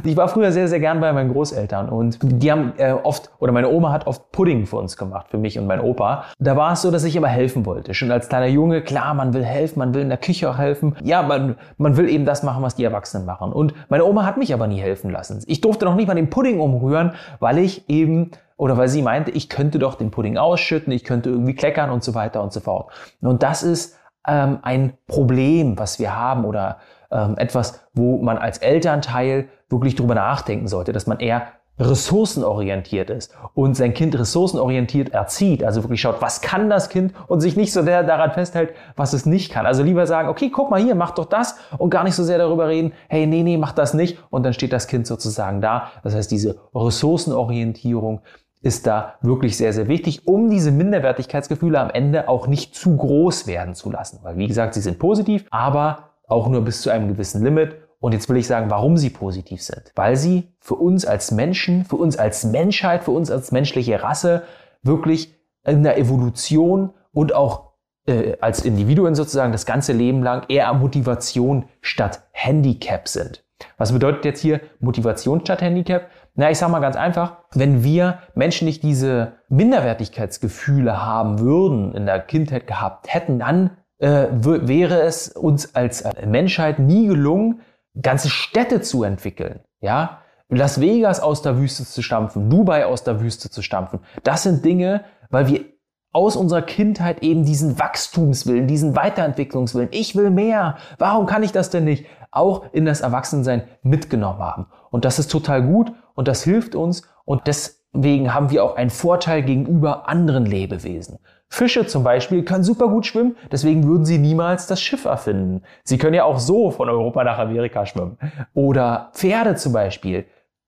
Ich 0.04 0.16
war 0.16 0.28
früher 0.30 0.52
sehr, 0.52 0.68
sehr 0.68 0.80
gern 0.80 1.00
bei 1.00 1.12
meinen 1.12 1.32
Großeltern 1.32 1.90
und 1.90 2.20
die 2.22 2.52
haben 2.52 2.74
äh, 2.78 2.92
oft, 2.92 3.30
oder 3.40 3.52
meine 3.52 3.70
Oma 3.70 3.92
hat 3.92 4.08
oft 4.08 4.32
Pudding 4.32 4.66
für 4.66 4.78
uns 4.78 4.96
gemacht, 4.96 5.28
für 5.30 5.38
mich 5.38 5.60
und 5.60 5.68
mein 5.68 5.82
Opa. 5.82 6.26
Da 6.40 6.56
war 6.56 6.74
es 6.74 6.82
so, 6.82 6.92
dass 6.92 7.04
ich 7.04 7.16
immer 7.16 7.28
helfen 7.28 7.66
wollte. 7.66 7.94
Schon 7.94 8.12
als 8.12 8.30
kleiner 8.30 8.48
Junge, 8.48 8.82
klar, 8.82 9.14
man 9.14 9.34
will 9.34 9.44
helfen, 9.44 9.80
man 9.80 9.94
will 9.94 10.02
in 10.02 10.10
der 10.10 10.18
Küche 10.18 10.50
auch 10.50 10.58
helfen. 10.58 10.96
Ja, 11.04 11.24
man, 11.24 11.56
man 11.78 11.98
will 11.98 12.10
eben 12.10 12.26
das 12.26 12.44
machen, 12.44 12.64
was 12.64 12.76
die 12.76 12.84
Erwachsenen 12.84 13.26
machen. 13.26 13.52
Und 13.52 13.74
meine 13.90 14.06
Oma 14.06 14.26
hat 14.26 14.38
mich 14.38 14.54
aber 14.54 14.68
nie 14.68 14.80
helfen 14.80 15.12
lassen. 15.12 15.44
Ich 15.48 15.62
durfte 15.62 15.86
noch 15.86 15.96
nicht 15.96 16.08
mal 16.08 16.16
den 16.16 16.30
Pudding 16.30 16.60
umrühren, 16.60 17.14
weil 17.40 17.58
ich 17.58 17.90
eben 17.90 18.32
oder 18.62 18.78
weil 18.78 18.90
sie 18.90 19.02
meinte, 19.02 19.32
ich 19.32 19.50
könnte 19.50 19.80
doch 19.80 19.96
den 19.96 20.12
Pudding 20.12 20.38
ausschütten, 20.38 20.94
ich 20.94 21.04
könnte 21.04 21.32
irgendwie 21.32 21.56
kleckern 21.56 21.90
und 21.90 22.04
so 22.04 22.14
weiter 22.14 22.44
und 22.44 22.54
so 22.54 22.60
fort. 22.60 22.92
Und 23.20 23.42
das 23.42 23.64
ist 23.64 23.98
ähm, 24.28 24.60
ein 24.62 24.94
Problem, 25.08 25.80
was 25.80 25.98
wir 25.98 26.16
haben 26.16 26.46
oder 26.46 26.78
ähm, 27.12 27.40
etwas, 27.40 27.88
wo 27.96 28.22
man 28.22 28.38
als 28.38 28.60
Elternteil 28.60 29.50
wirklich 29.68 29.96
drüber 29.96 30.14
nachdenken 30.14 30.68
sollte, 30.68 30.94
dass 30.94 31.08
man 31.08 31.20
eher 31.20 31.48
ressourcenorientiert 31.80 33.10
ist 33.10 33.34
und 33.56 33.76
sein 33.76 33.96
Kind 33.96 34.14
ressourcenorientiert 34.20 35.10
erzieht, 35.10 35.64
also 35.64 35.82
wirklich 35.82 36.02
schaut, 36.02 36.22
was 36.22 36.42
kann 36.42 36.70
das 36.70 36.90
Kind 36.90 37.16
und 37.28 37.42
sich 37.42 37.56
nicht 37.56 37.74
so 37.74 37.82
sehr 37.82 38.04
daran 38.04 38.30
festhält, 38.30 38.76
was 38.96 39.14
es 39.14 39.26
nicht 39.26 39.52
kann. 39.52 39.66
Also 39.66 39.82
lieber 39.82 40.06
sagen, 40.06 40.30
okay, 40.30 40.52
guck 40.54 40.70
mal 40.70 40.80
hier, 40.80 40.94
mach 40.94 41.12
doch 41.12 41.26
das 41.26 41.56
und 41.80 41.90
gar 41.90 42.04
nicht 42.04 42.14
so 42.14 42.24
sehr 42.24 42.38
darüber 42.38 42.68
reden, 42.68 42.94
hey, 43.10 43.26
nee, 43.26 43.42
nee, 43.42 43.58
mach 43.58 43.72
das 43.72 43.96
nicht 43.96 44.20
und 44.30 44.44
dann 44.44 44.54
steht 44.54 44.72
das 44.72 44.86
Kind 44.86 45.08
sozusagen 45.08 45.62
da. 45.62 45.88
Das 46.04 46.14
heißt, 46.14 46.30
diese 46.30 46.60
Ressourcenorientierung 46.76 48.22
ist 48.62 48.86
da 48.86 49.16
wirklich 49.22 49.58
sehr, 49.58 49.74
sehr 49.74 49.88
wichtig, 49.88 50.28
um 50.28 50.50
diese 50.50 50.72
Minderwertigkeitsgefühle 50.72 51.80
am 51.80 51.90
Ende 51.90 52.30
auch 52.30 52.48
nicht 52.48 52.76
zu 52.76 52.96
groß 52.96 53.48
werden 53.48 53.74
zu 53.74 53.92
lassen. 53.92 54.20
Weil, 54.22 54.38
wie 54.38 54.48
gesagt, 54.48 54.76
sie 54.76 54.82
sind 54.82 55.00
positiv, 55.00 55.46
aber 55.50 56.12
auch 56.28 56.48
nur 56.48 56.62
bis 56.62 56.82
zu 56.82 56.90
einem 56.90 57.08
gewissen 57.08 57.44
Limit. 57.44 57.76
Und 58.00 58.14
jetzt 58.14 58.30
will 58.30 58.38
ich 58.38 58.48
sagen, 58.48 58.70
warum 58.70 58.98
sie 58.98 59.10
positiv 59.10 59.62
sind. 59.62 59.92
Weil 59.96 60.16
sie 60.16 60.54
für 60.60 60.76
uns 60.76 61.06
als 61.06 61.32
Menschen, 61.32 61.86
für 61.86 61.98
uns 61.98 62.18
als 62.18 62.44
Menschheit, 62.44 63.04
für 63.04 63.12
uns 63.12 63.30
als 63.30 63.52
menschliche 63.52 64.02
Rasse 64.02 64.44
wirklich 64.84 65.36
in 65.64 65.84
der 65.84 65.98
Evolution 65.98 66.94
und 67.12 67.34
auch 67.36 67.72
äh, 68.08 68.38
als 68.42 68.64
Individuen 68.64 69.14
sozusagen 69.14 69.52
das 69.52 69.66
ganze 69.66 69.94
Leben 69.94 70.24
lang 70.24 70.46
eher 70.50 70.74
Motivation 70.74 71.66
statt 71.82 72.24
Handicap 72.32 73.08
sind. 73.08 73.44
Was 73.78 73.92
bedeutet 73.92 74.26
jetzt 74.26 74.42
hier 74.42 74.62
Motivation 74.80 75.42
statt 75.42 75.62
Handicap? 75.62 76.10
Na, 76.34 76.50
ich 76.50 76.58
sag 76.58 76.70
mal 76.70 76.80
ganz 76.80 76.96
einfach, 76.96 77.38
wenn 77.54 77.84
wir 77.84 78.20
Menschen 78.36 78.66
nicht 78.66 78.84
diese 78.84 79.34
Minderwertigkeitsgefühle 79.50 81.06
haben 81.06 81.40
würden, 81.40 81.94
in 81.94 82.06
der 82.06 82.20
Kindheit 82.20 82.68
gehabt 82.68 83.14
hätten, 83.14 83.40
dann 83.40 83.78
äh, 84.00 84.28
wäre 84.32 85.02
es 85.02 85.28
uns 85.30 85.76
als 85.76 86.04
Menschheit 86.26 86.80
nie 86.80 87.08
gelungen, 87.08 87.62
ganze 88.02 88.30
Städte 88.30 88.82
zu 88.82 89.04
entwickeln. 89.04 89.60
Ja, 89.82 90.22
Las 90.54 90.82
Vegas 90.82 91.22
aus 91.22 91.42
der 91.42 91.58
Wüste 91.58 91.86
zu 91.86 92.02
stampfen, 92.02 92.50
Dubai 92.50 92.86
aus 92.86 93.06
der 93.06 93.22
Wüste 93.22 93.50
zu 93.50 93.62
stampfen. 93.62 94.00
Das 94.24 94.44
sind 94.44 94.66
Dinge, 94.66 95.06
weil 95.30 95.48
wir 95.48 95.64
aus 96.12 96.36
unserer 96.36 96.62
Kindheit 96.62 97.24
eben 97.24 97.46
diesen 97.46 97.80
Wachstumswillen, 97.80 98.68
diesen 98.68 98.98
Weiterentwicklungswillen, 98.98 99.88
ich 99.92 100.14
will 100.14 100.30
mehr, 100.30 100.78
warum 100.98 101.26
kann 101.26 101.44
ich 101.44 101.54
das 101.54 101.70
denn 101.70 101.86
nicht, 101.86 102.06
auch 102.32 102.66
in 102.72 102.86
das 102.86 103.02
Erwachsensein 103.02 103.64
mitgenommen 103.84 104.40
haben. 104.40 104.68
Und 104.90 105.06
das 105.06 105.20
ist 105.20 105.32
total 105.32 105.64
gut 105.64 105.92
und 106.16 106.28
das 106.28 106.44
hilft 106.44 106.76
uns 106.76 107.04
und 107.26 107.42
deswegen 107.48 108.34
haben 108.34 108.50
wir 108.50 108.64
auch 108.64 108.76
einen 108.76 108.90
Vorteil 108.90 109.44
gegenüber 109.44 110.08
anderen 110.08 110.46
Lebewesen. 110.46 111.20
Fische 111.50 111.86
zum 111.86 112.04
Beispiel 112.04 112.44
können 112.44 112.64
super 112.64 112.88
gut 112.88 113.06
schwimmen, 113.06 113.36
deswegen 113.52 113.86
würden 113.86 114.06
sie 114.06 114.18
niemals 114.18 114.68
das 114.68 114.82
Schiff 114.82 115.04
erfinden. 115.04 115.64
Sie 115.84 115.98
können 115.98 116.14
ja 116.14 116.24
auch 116.24 116.40
so 116.40 116.72
von 116.72 116.88
Europa 116.88 117.24
nach 117.26 117.40
Amerika 117.40 117.86
schwimmen. 117.86 118.18
Oder 118.54 119.12
Pferde 119.14 119.56
zum 119.56 119.74
Beispiel 119.74 120.26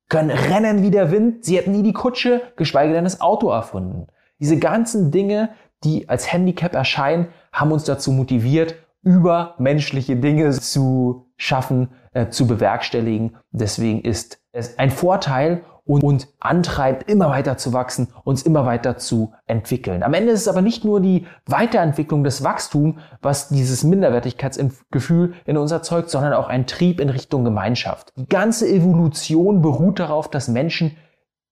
können 0.09 0.29
rennen 0.29 0.83
wie 0.83 0.91
der 0.91 1.09
Wind, 1.09 1.45
sie 1.45 1.57
hätten 1.57 1.71
nie 1.71 1.83
die 1.83 1.93
Kutsche, 1.93 2.41
geschweige 2.57 2.93
denn 2.93 3.05
das 3.05 3.21
Auto 3.21 3.49
erfunden. 3.49 4.07
Diese 4.39 4.59
ganzen 4.59 5.09
Dinge, 5.09 5.49
die 5.85 6.09
als 6.09 6.31
Handicap 6.31 6.75
erscheinen, 6.75 7.29
haben 7.53 7.71
uns 7.71 7.85
dazu 7.85 8.11
motiviert, 8.11 8.75
übermenschliche 9.03 10.17
Dinge 10.17 10.51
zu 10.51 11.22
schaffen, 11.37 11.89
äh, 12.13 12.29
zu 12.29 12.47
bewerkstelligen. 12.47 13.37
Deswegen 13.51 14.01
ist 14.01 14.39
es 14.51 14.77
ein 14.77 14.91
Vorteil 14.91 15.63
und, 15.85 16.03
und 16.03 16.27
antreibt, 16.39 17.09
immer 17.09 17.29
weiter 17.29 17.57
zu 17.57 17.73
wachsen, 17.73 18.07
uns 18.23 18.43
immer 18.43 18.65
weiter 18.65 18.97
zu 18.97 19.33
entwickeln. 19.47 20.03
Am 20.03 20.13
Ende 20.13 20.31
ist 20.31 20.41
es 20.41 20.47
aber 20.47 20.61
nicht 20.61 20.85
nur 20.85 21.01
die 21.01 21.27
Weiterentwicklung 21.45 22.23
des 22.23 22.43
Wachstums, 22.43 22.95
was 23.21 23.49
dieses 23.49 23.83
Minderwertigkeitsgefühl 23.83 25.33
in 25.45 25.57
uns 25.57 25.71
erzeugt, 25.71 26.09
sondern 26.09 26.33
auch 26.33 26.47
ein 26.47 26.67
Trieb 26.67 26.99
in 26.99 27.09
Richtung 27.09 27.43
Gemeinschaft. 27.43 28.13
Die 28.15 28.27
ganze 28.27 28.67
Evolution 28.67 29.61
beruht 29.61 29.99
darauf, 29.99 30.29
dass 30.29 30.47
Menschen 30.47 30.95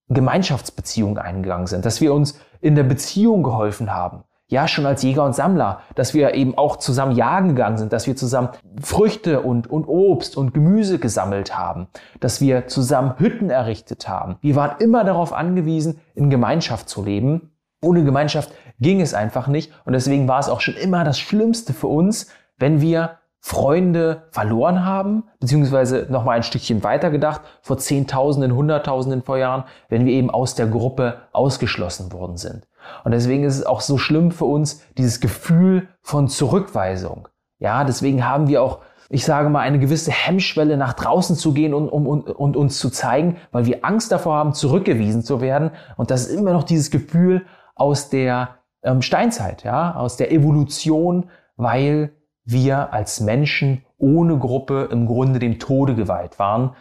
Gemeinschaftsbeziehungen 0.08 1.18
eingegangen 1.18 1.66
sind, 1.66 1.84
dass 1.84 2.00
wir 2.00 2.12
uns 2.14 2.38
in 2.60 2.74
der 2.74 2.84
Beziehung 2.84 3.42
geholfen 3.42 3.92
haben, 3.94 4.24
ja 4.52 4.68
schon 4.68 4.84
als 4.84 5.02
Jäger 5.02 5.24
und 5.24 5.34
Sammler, 5.34 5.80
dass 5.94 6.12
wir 6.12 6.34
eben 6.34 6.56
auch 6.56 6.76
zusammen 6.76 7.16
jagen 7.16 7.48
gegangen 7.48 7.78
sind, 7.78 7.92
dass 7.92 8.06
wir 8.06 8.14
zusammen 8.14 8.50
Früchte 8.80 9.40
und, 9.40 9.68
und 9.68 9.86
Obst 9.88 10.36
und 10.36 10.52
Gemüse 10.52 10.98
gesammelt 10.98 11.56
haben, 11.56 11.88
dass 12.20 12.40
wir 12.40 12.68
zusammen 12.68 13.14
Hütten 13.18 13.48
errichtet 13.48 14.08
haben. 14.08 14.36
Wir 14.42 14.54
waren 14.54 14.76
immer 14.78 15.04
darauf 15.04 15.32
angewiesen, 15.32 16.00
in 16.14 16.28
Gemeinschaft 16.28 16.88
zu 16.88 17.02
leben. 17.02 17.50
Ohne 17.80 18.04
Gemeinschaft 18.04 18.52
ging 18.78 19.00
es 19.00 19.14
einfach 19.14 19.48
nicht 19.48 19.72
und 19.86 19.94
deswegen 19.94 20.28
war 20.28 20.38
es 20.38 20.50
auch 20.50 20.60
schon 20.60 20.74
immer 20.74 21.02
das 21.02 21.18
Schlimmste 21.18 21.72
für 21.72 21.88
uns, 21.88 22.28
wenn 22.58 22.80
wir 22.80 23.18
Freunde 23.40 24.28
verloren 24.30 24.84
haben, 24.84 25.24
beziehungsweise 25.40 26.06
nochmal 26.10 26.36
ein 26.36 26.42
Stückchen 26.44 26.84
weiter 26.84 27.10
gedacht, 27.10 27.40
vor 27.60 27.76
Zehntausenden, 27.76 28.54
Hunderttausenden 28.54 29.22
vor 29.22 29.36
Jahren, 29.36 29.64
wenn 29.88 30.04
wir 30.04 30.12
eben 30.12 30.30
aus 30.30 30.54
der 30.54 30.68
Gruppe 30.68 31.22
ausgeschlossen 31.32 32.12
worden 32.12 32.36
sind. 32.36 32.68
Und 33.04 33.12
deswegen 33.12 33.44
ist 33.44 33.56
es 33.56 33.66
auch 33.66 33.80
so 33.80 33.98
schlimm 33.98 34.30
für 34.30 34.44
uns, 34.44 34.82
dieses 34.98 35.20
Gefühl 35.20 35.88
von 36.00 36.28
Zurückweisung. 36.28 37.28
Ja, 37.58 37.84
deswegen 37.84 38.26
haben 38.28 38.48
wir 38.48 38.62
auch, 38.62 38.80
ich 39.08 39.24
sage 39.24 39.48
mal, 39.48 39.60
eine 39.60 39.78
gewisse 39.78 40.10
Hemmschwelle 40.10 40.76
nach 40.76 40.94
draußen 40.94 41.36
zu 41.36 41.52
gehen 41.52 41.74
und, 41.74 41.88
um, 41.88 42.06
und, 42.06 42.28
und 42.28 42.56
uns 42.56 42.78
zu 42.78 42.90
zeigen, 42.90 43.36
weil 43.52 43.66
wir 43.66 43.84
Angst 43.84 44.10
davor 44.12 44.36
haben, 44.36 44.54
zurückgewiesen 44.54 45.22
zu 45.22 45.40
werden. 45.40 45.70
Und 45.96 46.10
das 46.10 46.26
ist 46.26 46.36
immer 46.36 46.52
noch 46.52 46.64
dieses 46.64 46.90
Gefühl 46.90 47.44
aus 47.74 48.10
der 48.10 48.56
ähm, 48.82 49.02
Steinzeit, 49.02 49.64
ja, 49.64 49.94
aus 49.94 50.16
der 50.16 50.32
Evolution, 50.32 51.30
weil 51.56 52.12
wir 52.44 52.92
als 52.92 53.20
Menschen 53.20 53.84
ohne 53.98 54.38
Gruppe 54.38 54.88
im 54.90 55.06
Grunde 55.06 55.38
dem 55.38 55.58
Tode 55.58 55.94
geweiht 55.94 56.38
waren 56.38 56.74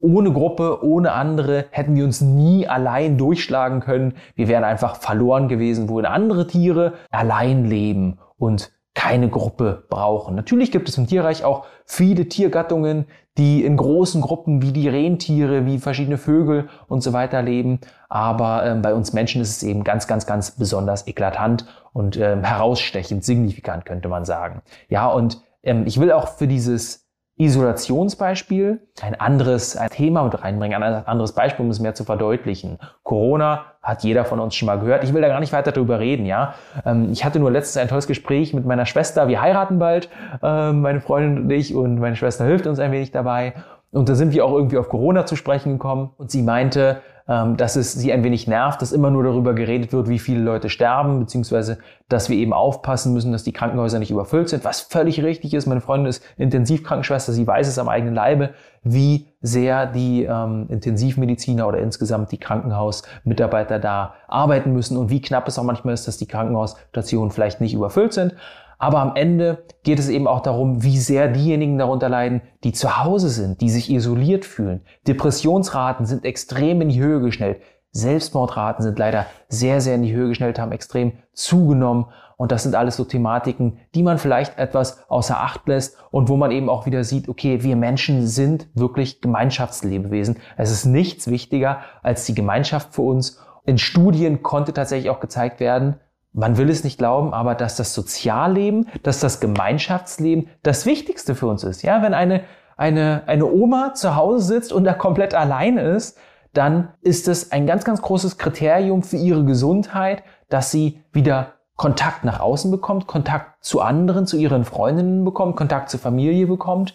ohne 0.00 0.32
Gruppe, 0.32 0.84
ohne 0.84 1.12
andere 1.12 1.66
hätten 1.70 1.94
wir 1.96 2.04
uns 2.04 2.20
nie 2.20 2.66
allein 2.68 3.18
durchschlagen 3.18 3.80
können. 3.80 4.14
Wir 4.34 4.48
wären 4.48 4.64
einfach 4.64 4.96
verloren 4.96 5.48
gewesen, 5.48 5.88
wo 5.88 6.00
andere 6.00 6.46
Tiere 6.46 6.94
allein 7.10 7.64
leben 7.64 8.18
und 8.36 8.72
keine 8.94 9.28
Gruppe 9.28 9.84
brauchen. 9.88 10.34
Natürlich 10.34 10.72
gibt 10.72 10.88
es 10.88 10.98
im 10.98 11.06
Tierreich 11.06 11.44
auch 11.44 11.66
viele 11.84 12.28
Tiergattungen, 12.28 13.06
die 13.36 13.64
in 13.64 13.76
großen 13.76 14.20
Gruppen 14.20 14.60
wie 14.60 14.72
die 14.72 14.88
Rentiere, 14.88 15.64
wie 15.66 15.78
verschiedene 15.78 16.18
Vögel 16.18 16.68
und 16.88 17.02
so 17.02 17.12
weiter 17.12 17.40
leben. 17.40 17.78
Aber 18.08 18.66
äh, 18.66 18.74
bei 18.74 18.94
uns 18.94 19.12
Menschen 19.12 19.40
ist 19.40 19.50
es 19.50 19.62
eben 19.62 19.84
ganz, 19.84 20.08
ganz, 20.08 20.26
ganz 20.26 20.50
besonders 20.50 21.06
eklatant 21.06 21.64
und 21.92 22.16
äh, 22.16 22.42
herausstechend, 22.42 23.24
signifikant 23.24 23.84
könnte 23.84 24.08
man 24.08 24.24
sagen. 24.24 24.62
Ja, 24.88 25.06
und 25.06 25.40
ähm, 25.62 25.84
ich 25.86 26.00
will 26.00 26.10
auch 26.10 26.28
für 26.28 26.48
dieses 26.48 27.07
Isolationsbeispiel, 27.38 28.80
ein 29.00 29.18
anderes 29.18 29.78
Thema 29.90 30.24
mit 30.24 30.42
reinbringen, 30.42 30.82
ein 30.82 31.06
anderes 31.06 31.32
Beispiel, 31.32 31.64
um 31.64 31.70
es 31.70 31.80
mehr 31.80 31.94
zu 31.94 32.04
verdeutlichen. 32.04 32.78
Corona 33.04 33.64
hat 33.80 34.04
jeder 34.04 34.24
von 34.24 34.40
uns 34.40 34.54
schon 34.54 34.66
mal 34.66 34.78
gehört. 34.78 35.04
Ich 35.04 35.14
will 35.14 35.22
da 35.22 35.28
gar 35.28 35.40
nicht 35.40 35.52
weiter 35.52 35.72
darüber 35.72 36.00
reden, 36.00 36.26
ja. 36.26 36.54
Ähm, 36.84 37.10
ich 37.12 37.24
hatte 37.24 37.38
nur 37.38 37.50
letztens 37.50 37.80
ein 37.80 37.88
tolles 37.88 38.06
Gespräch 38.06 38.52
mit 38.52 38.66
meiner 38.66 38.86
Schwester. 38.86 39.28
Wir 39.28 39.40
heiraten 39.40 39.78
bald, 39.78 40.10
ähm, 40.42 40.82
meine 40.82 41.00
Freundin 41.00 41.44
und 41.44 41.50
ich, 41.50 41.74
und 41.74 41.98
meine 41.98 42.16
Schwester 42.16 42.44
hilft 42.44 42.66
uns 42.66 42.80
ein 42.80 42.92
wenig 42.92 43.12
dabei. 43.12 43.54
Und 43.90 44.08
da 44.08 44.14
sind 44.14 44.32
wir 44.32 44.44
auch 44.44 44.52
irgendwie 44.52 44.76
auf 44.76 44.88
Corona 44.88 45.24
zu 45.24 45.36
sprechen 45.36 45.72
gekommen. 45.72 46.10
Und 46.18 46.30
sie 46.30 46.42
meinte, 46.42 47.00
dass 47.28 47.76
es 47.76 47.92
sie 47.92 48.10
ein 48.10 48.24
wenig 48.24 48.46
nervt, 48.46 48.80
dass 48.80 48.90
immer 48.90 49.10
nur 49.10 49.22
darüber 49.22 49.52
geredet 49.52 49.92
wird, 49.92 50.08
wie 50.08 50.18
viele 50.18 50.40
Leute 50.40 50.70
sterben, 50.70 51.20
beziehungsweise 51.20 51.76
dass 52.08 52.30
wir 52.30 52.38
eben 52.38 52.54
aufpassen 52.54 53.12
müssen, 53.12 53.32
dass 53.32 53.44
die 53.44 53.52
Krankenhäuser 53.52 53.98
nicht 53.98 54.10
überfüllt 54.10 54.48
sind, 54.48 54.64
was 54.64 54.80
völlig 54.80 55.22
richtig 55.22 55.52
ist. 55.52 55.66
Meine 55.66 55.82
Freundin 55.82 56.08
ist 56.08 56.24
Intensivkrankenschwester, 56.38 57.34
sie 57.34 57.46
weiß 57.46 57.68
es 57.68 57.78
am 57.78 57.90
eigenen 57.90 58.14
Leibe, 58.14 58.54
wie 58.82 59.26
sehr 59.42 59.84
die 59.84 60.24
ähm, 60.24 60.68
Intensivmediziner 60.70 61.68
oder 61.68 61.80
insgesamt 61.80 62.32
die 62.32 62.38
Krankenhausmitarbeiter 62.38 63.78
da 63.78 64.14
arbeiten 64.26 64.72
müssen 64.72 64.96
und 64.96 65.10
wie 65.10 65.20
knapp 65.20 65.46
es 65.48 65.58
auch 65.58 65.64
manchmal 65.64 65.92
ist, 65.92 66.08
dass 66.08 66.16
die 66.16 66.26
Krankenhausstationen 66.26 67.30
vielleicht 67.30 67.60
nicht 67.60 67.74
überfüllt 67.74 68.14
sind. 68.14 68.36
Aber 68.78 69.00
am 69.00 69.16
Ende 69.16 69.64
geht 69.82 69.98
es 69.98 70.08
eben 70.08 70.28
auch 70.28 70.40
darum, 70.40 70.84
wie 70.84 70.98
sehr 70.98 71.28
diejenigen 71.28 71.78
darunter 71.78 72.08
leiden, 72.08 72.42
die 72.62 72.72
zu 72.72 73.02
Hause 73.02 73.28
sind, 73.28 73.60
die 73.60 73.70
sich 73.70 73.90
isoliert 73.90 74.44
fühlen. 74.44 74.82
Depressionsraten 75.06 76.06
sind 76.06 76.24
extrem 76.24 76.80
in 76.80 76.88
die 76.88 77.00
Höhe 77.00 77.20
geschnellt. 77.20 77.60
Selbstmordraten 77.90 78.84
sind 78.84 78.98
leider 78.98 79.26
sehr, 79.48 79.80
sehr 79.80 79.96
in 79.96 80.02
die 80.02 80.14
Höhe 80.14 80.28
geschnellt, 80.28 80.58
haben 80.58 80.72
extrem 80.72 81.12
zugenommen. 81.32 82.06
Und 82.36 82.52
das 82.52 82.62
sind 82.62 82.76
alles 82.76 82.96
so 82.96 83.04
Thematiken, 83.04 83.78
die 83.96 84.04
man 84.04 84.18
vielleicht 84.18 84.58
etwas 84.58 85.10
außer 85.10 85.40
Acht 85.40 85.66
lässt 85.66 85.96
und 86.12 86.28
wo 86.28 86.36
man 86.36 86.52
eben 86.52 86.68
auch 86.68 86.86
wieder 86.86 87.02
sieht, 87.02 87.28
okay, 87.28 87.64
wir 87.64 87.74
Menschen 87.74 88.28
sind 88.28 88.68
wirklich 88.74 89.20
Gemeinschaftslebewesen. 89.20 90.38
Es 90.56 90.70
ist 90.70 90.84
nichts 90.84 91.26
wichtiger 91.28 91.80
als 92.02 92.26
die 92.26 92.34
Gemeinschaft 92.36 92.94
für 92.94 93.02
uns. 93.02 93.40
In 93.64 93.76
Studien 93.76 94.44
konnte 94.44 94.72
tatsächlich 94.72 95.10
auch 95.10 95.18
gezeigt 95.18 95.58
werden, 95.58 95.96
man 96.32 96.56
will 96.56 96.70
es 96.70 96.84
nicht 96.84 96.98
glauben, 96.98 97.32
aber 97.32 97.54
dass 97.54 97.76
das 97.76 97.94
Sozialleben, 97.94 98.88
dass 99.02 99.20
das 99.20 99.40
Gemeinschaftsleben 99.40 100.48
das 100.62 100.86
Wichtigste 100.86 101.34
für 101.34 101.46
uns 101.46 101.64
ist. 101.64 101.82
Ja, 101.82 102.02
wenn 102.02 102.14
eine, 102.14 102.44
eine, 102.76 103.22
eine 103.26 103.46
Oma 103.46 103.94
zu 103.94 104.14
Hause 104.16 104.44
sitzt 104.44 104.72
und 104.72 104.84
da 104.84 104.92
komplett 104.92 105.34
alleine 105.34 105.82
ist, 105.82 106.18
dann 106.52 106.88
ist 107.02 107.28
es 107.28 107.52
ein 107.52 107.66
ganz, 107.66 107.84
ganz 107.84 108.02
großes 108.02 108.38
Kriterium 108.38 109.02
für 109.02 109.16
ihre 109.16 109.44
Gesundheit, 109.44 110.22
dass 110.48 110.70
sie 110.70 111.02
wieder 111.12 111.54
Kontakt 111.76 112.24
nach 112.24 112.40
außen 112.40 112.70
bekommt, 112.70 113.06
Kontakt 113.06 113.64
zu 113.64 113.80
anderen, 113.80 114.26
zu 114.26 114.36
ihren 114.36 114.64
Freundinnen 114.64 115.24
bekommt, 115.24 115.56
Kontakt 115.56 115.90
zur 115.90 116.00
Familie 116.00 116.46
bekommt, 116.46 116.94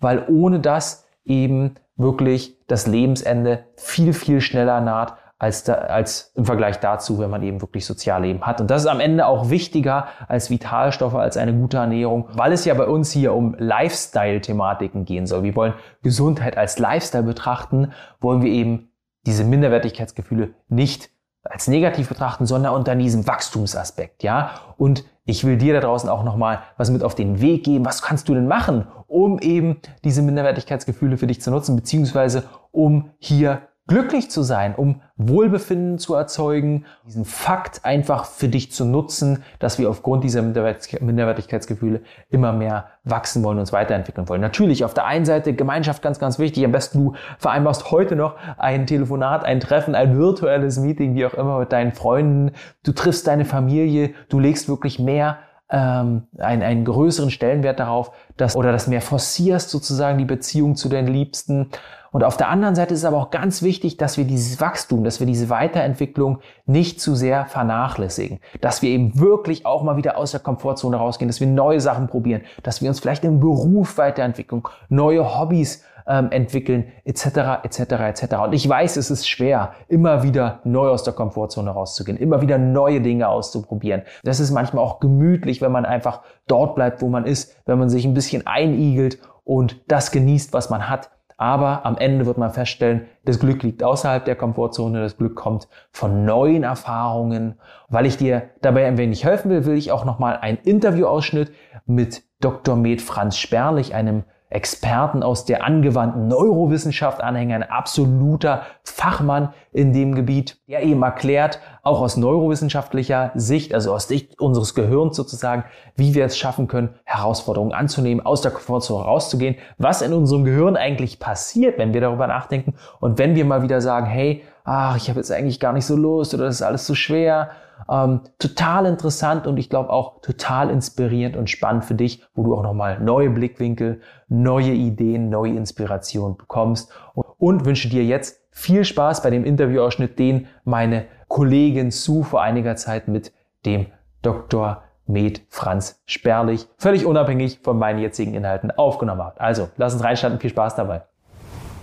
weil 0.00 0.24
ohne 0.28 0.58
das 0.58 1.06
eben 1.24 1.76
wirklich 1.96 2.58
das 2.66 2.86
Lebensende 2.86 3.64
viel, 3.76 4.12
viel 4.12 4.40
schneller 4.40 4.80
naht, 4.80 5.14
als, 5.38 5.64
da, 5.64 5.74
als 5.74 6.32
im 6.34 6.44
Vergleich 6.44 6.78
dazu, 6.80 7.18
wenn 7.18 7.30
man 7.30 7.42
eben 7.42 7.60
wirklich 7.60 7.86
Sozialleben 7.86 8.42
hat. 8.42 8.60
Und 8.60 8.70
das 8.70 8.82
ist 8.82 8.88
am 8.88 9.00
Ende 9.00 9.26
auch 9.26 9.50
wichtiger 9.50 10.06
als 10.28 10.50
Vitalstoffe, 10.50 11.14
als 11.14 11.36
eine 11.36 11.52
gute 11.52 11.78
Ernährung, 11.78 12.28
weil 12.32 12.52
es 12.52 12.64
ja 12.64 12.74
bei 12.74 12.86
uns 12.86 13.10
hier 13.10 13.34
um 13.34 13.54
Lifestyle-Thematiken 13.58 15.04
gehen 15.04 15.26
soll. 15.26 15.42
Wir 15.42 15.56
wollen 15.56 15.74
Gesundheit 16.02 16.56
als 16.56 16.78
Lifestyle 16.78 17.24
betrachten, 17.24 17.92
wollen 18.20 18.42
wir 18.42 18.50
eben 18.50 18.90
diese 19.26 19.44
Minderwertigkeitsgefühle 19.44 20.54
nicht 20.68 21.10
als 21.42 21.68
negativ 21.68 22.08
betrachten, 22.08 22.46
sondern 22.46 22.74
unter 22.74 22.94
diesem 22.94 23.26
Wachstumsaspekt, 23.26 24.22
ja. 24.22 24.52
Und 24.78 25.04
ich 25.26 25.44
will 25.44 25.58
dir 25.58 25.74
da 25.74 25.80
draußen 25.80 26.08
auch 26.08 26.24
nochmal 26.24 26.60
was 26.76 26.90
mit 26.90 27.02
auf 27.02 27.14
den 27.14 27.40
Weg 27.40 27.64
geben. 27.64 27.84
Was 27.84 28.02
kannst 28.02 28.28
du 28.28 28.34
denn 28.34 28.46
machen, 28.46 28.86
um 29.06 29.38
eben 29.38 29.80
diese 30.04 30.22
Minderwertigkeitsgefühle 30.22 31.16
für 31.18 31.26
dich 31.26 31.42
zu 31.42 31.50
nutzen, 31.50 31.76
beziehungsweise 31.76 32.44
um 32.72 33.10
hier 33.18 33.62
glücklich 33.86 34.30
zu 34.30 34.42
sein, 34.42 34.74
um 34.74 35.02
Wohlbefinden 35.16 35.98
zu 35.98 36.14
erzeugen, 36.14 36.86
diesen 37.06 37.24
Fakt 37.24 37.84
einfach 37.84 38.24
für 38.24 38.48
dich 38.48 38.72
zu 38.72 38.84
nutzen, 38.84 39.42
dass 39.58 39.78
wir 39.78 39.90
aufgrund 39.90 40.24
dieser 40.24 40.42
Minderwertigkeitsgefühle 40.42 42.00
immer 42.30 42.52
mehr 42.52 42.86
wachsen 43.04 43.42
wollen, 43.44 43.58
uns 43.58 43.72
weiterentwickeln 43.72 44.28
wollen. 44.28 44.40
Natürlich 44.40 44.84
auf 44.84 44.94
der 44.94 45.04
einen 45.04 45.26
Seite 45.26 45.52
Gemeinschaft 45.52 46.02
ganz, 46.02 46.18
ganz 46.18 46.38
wichtig. 46.38 46.64
Am 46.64 46.72
besten 46.72 46.98
du 46.98 47.14
vereinbarst 47.38 47.90
heute 47.90 48.16
noch 48.16 48.36
ein 48.56 48.86
Telefonat, 48.86 49.44
ein 49.44 49.60
Treffen, 49.60 49.94
ein 49.94 50.16
virtuelles 50.16 50.78
Meeting, 50.78 51.14
wie 51.14 51.26
auch 51.26 51.34
immer 51.34 51.58
mit 51.58 51.70
deinen 51.70 51.92
Freunden. 51.92 52.52
Du 52.84 52.92
triffst 52.92 53.26
deine 53.26 53.44
Familie, 53.44 54.14
du 54.30 54.38
legst 54.38 54.68
wirklich 54.68 54.98
mehr 54.98 55.38
ähm, 55.70 56.24
einen, 56.38 56.62
einen 56.62 56.84
größeren 56.84 57.30
Stellenwert 57.30 57.80
darauf, 57.80 58.12
dass 58.36 58.56
oder 58.56 58.72
das 58.72 58.86
mehr 58.86 59.02
forcierst 59.02 59.70
sozusagen 59.70 60.18
die 60.18 60.24
Beziehung 60.24 60.76
zu 60.76 60.88
deinen 60.88 61.08
Liebsten 61.08 61.70
und 62.14 62.22
auf 62.22 62.36
der 62.36 62.48
anderen 62.48 62.76
Seite 62.76 62.94
ist 62.94 63.00
es 63.00 63.06
aber 63.06 63.16
auch 63.16 63.32
ganz 63.32 63.60
wichtig, 63.60 63.96
dass 63.96 64.16
wir 64.16 64.24
dieses 64.24 64.60
Wachstum, 64.60 65.02
dass 65.02 65.18
wir 65.18 65.26
diese 65.26 65.50
Weiterentwicklung 65.50 66.38
nicht 66.64 67.00
zu 67.00 67.16
sehr 67.16 67.44
vernachlässigen. 67.44 68.38
Dass 68.60 68.82
wir 68.82 68.90
eben 68.90 69.18
wirklich 69.18 69.66
auch 69.66 69.82
mal 69.82 69.96
wieder 69.96 70.16
aus 70.16 70.30
der 70.30 70.38
Komfortzone 70.38 70.96
rausgehen, 70.96 71.28
dass 71.28 71.40
wir 71.40 71.48
neue 71.48 71.80
Sachen 71.80 72.06
probieren, 72.06 72.42
dass 72.62 72.80
wir 72.80 72.88
uns 72.88 73.00
vielleicht 73.00 73.24
im 73.24 73.40
Beruf 73.40 73.98
weiterentwickeln, 73.98 74.62
neue 74.88 75.36
Hobbys 75.36 75.82
ähm, 76.06 76.30
entwickeln, 76.30 76.92
etc., 77.04 77.64
etc., 77.64 77.80
etc. 77.80 78.34
Und 78.44 78.52
ich 78.52 78.68
weiß, 78.68 78.96
es 78.96 79.10
ist 79.10 79.28
schwer, 79.28 79.72
immer 79.88 80.22
wieder 80.22 80.60
neu 80.64 80.88
aus 80.88 81.02
der 81.02 81.14
Komfortzone 81.14 81.70
rauszugehen, 81.70 82.18
immer 82.18 82.40
wieder 82.40 82.58
neue 82.58 83.00
Dinge 83.00 83.28
auszuprobieren. 83.28 84.02
Das 84.22 84.40
ist 84.40 84.50
manchmal 84.50 84.84
auch 84.84 85.00
gemütlich, 85.00 85.60
wenn 85.60 85.72
man 85.72 85.84
einfach 85.84 86.22
dort 86.46 86.74
bleibt, 86.74 87.02
wo 87.02 87.08
man 87.08 87.24
ist, 87.24 87.56
wenn 87.66 87.78
man 87.78 87.88
sich 87.88 88.04
ein 88.04 88.14
bisschen 88.14 88.46
einigelt 88.46 89.18
und 89.44 89.80
das 89.88 90.10
genießt, 90.10 90.52
was 90.52 90.70
man 90.70 90.88
hat. 90.88 91.10
Aber 91.36 91.84
am 91.84 91.98
Ende 91.98 92.26
wird 92.26 92.38
man 92.38 92.52
feststellen, 92.52 93.06
das 93.24 93.40
Glück 93.40 93.62
liegt 93.64 93.82
außerhalb 93.82 94.24
der 94.24 94.36
Komfortzone, 94.36 95.00
das 95.00 95.16
Glück 95.16 95.34
kommt 95.34 95.68
von 95.90 96.24
neuen 96.24 96.62
Erfahrungen. 96.62 97.58
Weil 97.88 98.06
ich 98.06 98.16
dir 98.16 98.50
dabei 98.62 98.86
ein 98.86 98.98
wenig 98.98 99.24
helfen 99.24 99.50
will, 99.50 99.64
will 99.64 99.76
ich 99.76 99.90
auch 99.90 100.04
nochmal 100.04 100.36
einen 100.36 100.58
Interviewausschnitt 100.58 101.52
mit 101.86 102.22
Dr. 102.40 102.76
Med 102.76 103.02
Franz 103.02 103.36
Sperlich, 103.36 103.94
einem 103.94 104.24
Experten 104.54 105.24
aus 105.24 105.44
der 105.44 105.64
angewandten 105.64 106.28
Neurowissenschaft 106.28 107.20
anhängen, 107.20 107.62
ein 107.62 107.68
absoluter 107.68 108.62
Fachmann 108.84 109.52
in 109.72 109.92
dem 109.92 110.14
Gebiet, 110.14 110.58
der 110.68 110.84
eben 110.84 111.02
erklärt, 111.02 111.58
auch 111.82 112.00
aus 112.00 112.16
neurowissenschaftlicher 112.16 113.32
Sicht, 113.34 113.74
also 113.74 113.92
aus 113.92 114.06
Sicht 114.06 114.40
unseres 114.40 114.76
Gehirns 114.76 115.16
sozusagen, 115.16 115.64
wie 115.96 116.14
wir 116.14 116.24
es 116.24 116.38
schaffen 116.38 116.68
können, 116.68 116.94
Herausforderungen 117.04 117.72
anzunehmen, 117.72 118.24
aus 118.24 118.42
der 118.42 118.52
Komfortzone 118.52 119.04
rauszugehen, 119.04 119.56
was 119.76 120.02
in 120.02 120.12
unserem 120.12 120.44
Gehirn 120.44 120.76
eigentlich 120.76 121.18
passiert, 121.18 121.76
wenn 121.76 121.92
wir 121.92 122.00
darüber 122.00 122.28
nachdenken 122.28 122.74
und 123.00 123.18
wenn 123.18 123.34
wir 123.34 123.44
mal 123.44 123.62
wieder 123.62 123.80
sagen, 123.80 124.06
hey, 124.06 124.44
ach, 124.62 124.96
ich 124.96 125.08
habe 125.08 125.18
jetzt 125.18 125.32
eigentlich 125.32 125.58
gar 125.58 125.72
nicht 125.72 125.84
so 125.86 125.96
Lust 125.96 126.32
oder 126.32 126.44
das 126.44 126.56
ist 126.56 126.62
alles 126.62 126.86
zu 126.86 126.94
schwer. 126.94 127.50
Ähm, 127.90 128.20
total 128.38 128.86
interessant 128.86 129.46
und 129.46 129.58
ich 129.58 129.68
glaube 129.68 129.90
auch 129.90 130.20
total 130.20 130.70
inspirierend 130.70 131.36
und 131.36 131.50
spannend 131.50 131.84
für 131.84 131.94
dich, 131.94 132.24
wo 132.34 132.42
du 132.44 132.54
auch 132.54 132.62
nochmal 132.62 133.00
neue 133.00 133.30
Blickwinkel, 133.30 134.00
neue 134.28 134.72
Ideen, 134.72 135.28
neue 135.28 135.52
Inspiration 135.52 136.36
bekommst 136.36 136.90
und, 137.14 137.26
und 137.38 137.64
wünsche 137.64 137.88
dir 137.88 138.04
jetzt 138.04 138.40
viel 138.50 138.84
Spaß 138.84 139.22
bei 139.22 139.30
dem 139.30 139.44
Interviewausschnitt, 139.44 140.18
den 140.18 140.46
meine 140.64 141.06
Kollegin 141.28 141.90
Sue 141.90 142.24
vor 142.24 142.42
einiger 142.42 142.76
Zeit 142.76 143.08
mit 143.08 143.32
dem 143.66 143.86
Dr. 144.22 144.82
Med 145.06 145.42
Franz 145.50 146.00
Sperlich, 146.06 146.66
völlig 146.78 147.04
unabhängig 147.04 147.60
von 147.62 147.78
meinen 147.78 147.98
jetzigen 147.98 148.32
Inhalten 148.34 148.70
aufgenommen 148.70 149.22
hat. 149.22 149.40
Also, 149.40 149.68
lass 149.76 149.92
uns 149.92 150.02
reinstarten. 150.02 150.40
Viel 150.40 150.50
Spaß 150.50 150.76
dabei. 150.76 151.02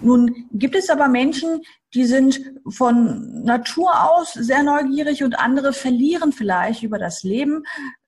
Nun 0.01 0.48
gibt 0.51 0.75
es 0.75 0.89
aber 0.89 1.08
Menschen, 1.08 1.62
die 1.93 2.05
sind 2.05 2.41
von 2.70 3.43
Natur 3.43 3.91
aus 4.12 4.34
sehr 4.34 4.63
neugierig 4.63 5.24
und 5.24 5.38
andere 5.39 5.74
verlieren 5.74 6.31
vielleicht 6.31 6.84
über 6.84 7.00
das 7.00 7.24
Leben 7.24 7.63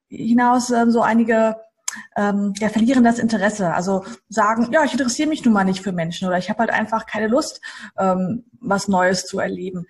hinaus 0.08 0.70
äh, 0.72 0.86
so 0.90 1.02
einige 1.02 1.58
ähm, 2.16 2.54
ja, 2.58 2.70
verlieren 2.70 3.04
das 3.04 3.20
Interesse. 3.20 3.74
Also 3.74 4.04
sagen, 4.30 4.70
ja, 4.72 4.84
ich 4.84 4.94
interessiere 4.94 5.30
mich 5.30 5.44
nun 5.46 5.54
mal 5.54 5.64
nicht 5.64 5.84
für 5.84 5.92
Menschen 5.92 6.28
oder 6.28 6.38
ich 6.38 6.50
habe 6.50 6.60
halt 6.60 6.72
einfach 6.72 7.06
keine 7.06 7.28
Lust, 7.28 7.62
ähm, 7.98 8.46
was 8.60 8.88
Neues 8.88 9.26
zu 9.26 9.40
erleben. 9.40 9.86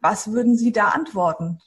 Was 0.00 0.32
würden 0.32 0.56
Sie 0.56 0.72
da 0.72 0.88
antworten? 0.88 1.60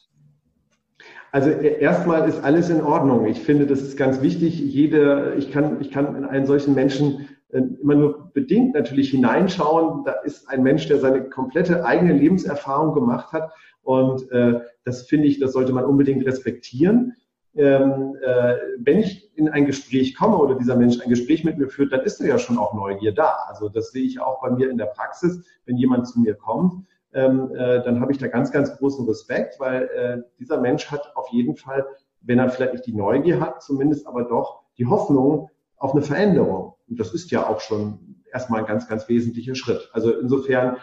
Also 1.32 1.50
e, 1.50 1.80
erstmal 1.80 2.28
ist 2.28 2.44
alles 2.44 2.70
in 2.70 2.82
Ordnung. 2.82 3.26
Ich 3.26 3.42
finde, 3.42 3.66
das 3.66 3.82
ist 3.82 3.98
ganz 3.98 4.22
wichtig. 4.22 4.60
Jede, 4.60 5.36
ich 5.38 5.52
kann, 5.52 5.82
ich 5.82 5.92
kann 5.92 6.16
in 6.16 6.26
einen 6.26 6.46
solchen 6.46 6.74
Menschen 6.74 7.30
immer 7.50 7.96
nur 7.96 8.32
bedingt 8.34 8.74
natürlich 8.74 9.12
hineinschauen. 9.12 10.04
Da 10.04 10.12
ist 10.24 10.50
ein 10.50 10.64
Mensch, 10.64 10.88
der 10.88 11.00
seine 11.00 11.30
komplette 11.30 11.86
eigene 11.86 12.14
Lebenserfahrung 12.14 12.94
gemacht 12.94 13.32
hat. 13.32 13.52
Und 13.84 14.30
äh, 14.32 14.60
das 14.84 15.04
finde 15.04 15.28
ich, 15.28 15.40
das 15.40 15.54
sollte 15.54 15.72
man 15.72 15.86
unbedingt 15.86 16.26
respektieren. 16.26 17.16
Ähm, 17.56 18.16
äh, 18.22 18.56
wenn 18.80 19.00
ich 19.00 19.36
in 19.36 19.50
ein 19.50 19.66
Gespräch 19.66 20.14
komme 20.14 20.38
oder 20.38 20.56
dieser 20.56 20.76
Mensch 20.76 21.00
ein 21.02 21.10
Gespräch 21.10 21.44
mit 21.44 21.58
mir 21.58 21.70
führt, 21.70 21.92
dann 21.92 22.02
ist 22.02 22.20
da 22.20 22.26
ja 22.26 22.38
schon 22.38 22.58
auch 22.58 22.74
Neugier 22.74 23.14
da. 23.14 23.36
Also 23.48 23.70
das 23.70 23.92
sehe 23.92 24.04
ich 24.04 24.20
auch 24.20 24.42
bei 24.42 24.52
mir 24.52 24.70
in 24.70 24.78
der 24.78 24.86
Praxis, 24.86 25.44
wenn 25.66 25.78
jemand 25.78 26.08
zu 26.08 26.20
mir 26.20 26.36
kommt. 26.36 26.86
Ähm, 27.14 27.50
äh, 27.56 27.82
dann 27.84 28.00
habe 28.02 28.12
ich 28.12 28.18
da 28.18 28.28
ganz, 28.28 28.52
ganz 28.52 28.78
großen 28.78 29.08
Respekt, 29.08 29.60
weil 29.60 29.84
äh, 29.84 30.22
dieser 30.38 30.60
Mensch 30.60 30.92
hat 30.92 31.16
auf 31.16 31.30
jeden 31.32 31.56
Fall, 31.56 31.86
wenn 32.22 32.38
er 32.38 32.50
vielleicht 32.50 32.74
nicht 32.74 32.86
die 32.86 32.94
Neugier 32.94 33.40
hat, 33.40 33.64
zumindest 33.64 34.06
aber 34.06 34.26
doch 34.26 34.64
die 34.78 34.86
Hoffnung 34.86 35.50
auf 35.78 35.94
eine 35.94 36.02
Veränderung. 36.02 36.74
Und 36.88 37.00
das 37.00 37.14
ist 37.14 37.32
ja 37.32 37.48
auch 37.48 37.60
schon 37.60 38.24
erstmal 38.32 38.62
ein 38.62 38.66
ganz, 38.66 38.88
ganz 38.88 39.08
wesentlicher 39.08 39.56
Schritt. 39.56 39.90
Also 39.94 40.18
insofern 40.20 40.78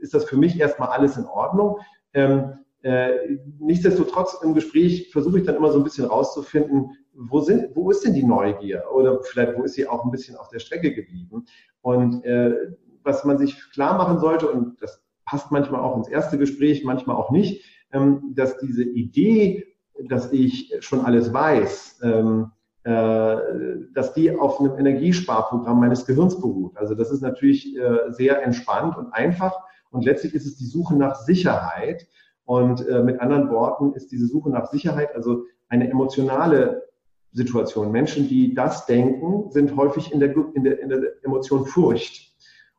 ist 0.00 0.14
das 0.14 0.24
für 0.24 0.36
mich 0.36 0.58
erstmal 0.58 0.88
alles 0.88 1.16
in 1.16 1.26
Ordnung. 1.26 1.78
Ähm, 2.14 2.58
äh, 2.82 3.10
nichtsdestotrotz 3.58 4.38
im 4.42 4.54
Gespräch 4.54 5.10
versuche 5.12 5.38
ich 5.38 5.44
dann 5.44 5.56
immer 5.56 5.70
so 5.70 5.78
ein 5.78 5.84
bisschen 5.84 6.06
rauszufinden, 6.06 6.96
wo, 7.12 7.40
sind, 7.40 7.76
wo 7.76 7.90
ist 7.90 8.04
denn 8.04 8.14
die 8.14 8.24
Neugier 8.24 8.84
oder 8.94 9.22
vielleicht 9.22 9.58
wo 9.58 9.64
ist 9.64 9.74
sie 9.74 9.86
auch 9.86 10.04
ein 10.04 10.10
bisschen 10.10 10.36
auf 10.36 10.48
der 10.48 10.60
Strecke 10.60 10.94
geblieben. 10.94 11.44
Und 11.82 12.24
äh, 12.24 12.54
was 13.02 13.24
man 13.24 13.38
sich 13.38 13.70
klar 13.72 13.96
machen 13.98 14.18
sollte, 14.18 14.50
und 14.50 14.80
das 14.80 15.02
passt 15.26 15.50
manchmal 15.50 15.80
auch 15.80 15.96
ins 15.96 16.08
erste 16.08 16.38
Gespräch, 16.38 16.84
manchmal 16.84 17.16
auch 17.16 17.30
nicht, 17.30 17.64
ähm, 17.92 18.32
dass 18.34 18.58
diese 18.58 18.84
Idee, 18.84 19.66
dass 20.08 20.32
ich 20.32 20.74
schon 20.80 21.04
alles 21.04 21.32
weiß, 21.32 22.00
ähm, 22.02 22.52
äh, 22.52 22.59
dass 22.82 24.14
die 24.14 24.34
auf 24.34 24.58
einem 24.58 24.78
Energiesparprogramm 24.78 25.80
meines 25.80 26.06
Gehirns 26.06 26.40
beruht. 26.40 26.76
Also 26.76 26.94
das 26.94 27.10
ist 27.10 27.20
natürlich 27.20 27.76
äh, 27.76 28.10
sehr 28.10 28.42
entspannt 28.42 28.96
und 28.96 29.12
einfach. 29.12 29.54
Und 29.90 30.04
letztlich 30.04 30.34
ist 30.34 30.46
es 30.46 30.56
die 30.56 30.66
Suche 30.66 30.96
nach 30.96 31.14
Sicherheit. 31.14 32.06
Und 32.44 32.86
äh, 32.88 33.02
mit 33.02 33.20
anderen 33.20 33.50
Worten 33.50 33.92
ist 33.92 34.10
diese 34.12 34.26
Suche 34.26 34.50
nach 34.50 34.70
Sicherheit 34.70 35.14
also 35.14 35.44
eine 35.68 35.90
emotionale 35.90 36.88
Situation. 37.32 37.92
Menschen, 37.92 38.28
die 38.28 38.54
das 38.54 38.86
denken, 38.86 39.50
sind 39.50 39.76
häufig 39.76 40.12
in 40.12 40.20
der, 40.20 40.34
in 40.54 40.64
der, 40.64 40.80
in 40.80 40.88
der 40.88 41.02
Emotion 41.22 41.66
Furcht. 41.66 42.34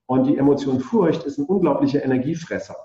Und 0.08 0.26
die 0.26 0.38
Emotion 0.38 0.80
Furcht 0.80 1.24
ist 1.24 1.38
ein 1.38 1.46
unglaublicher 1.46 2.04
Energiefresser. 2.04 2.76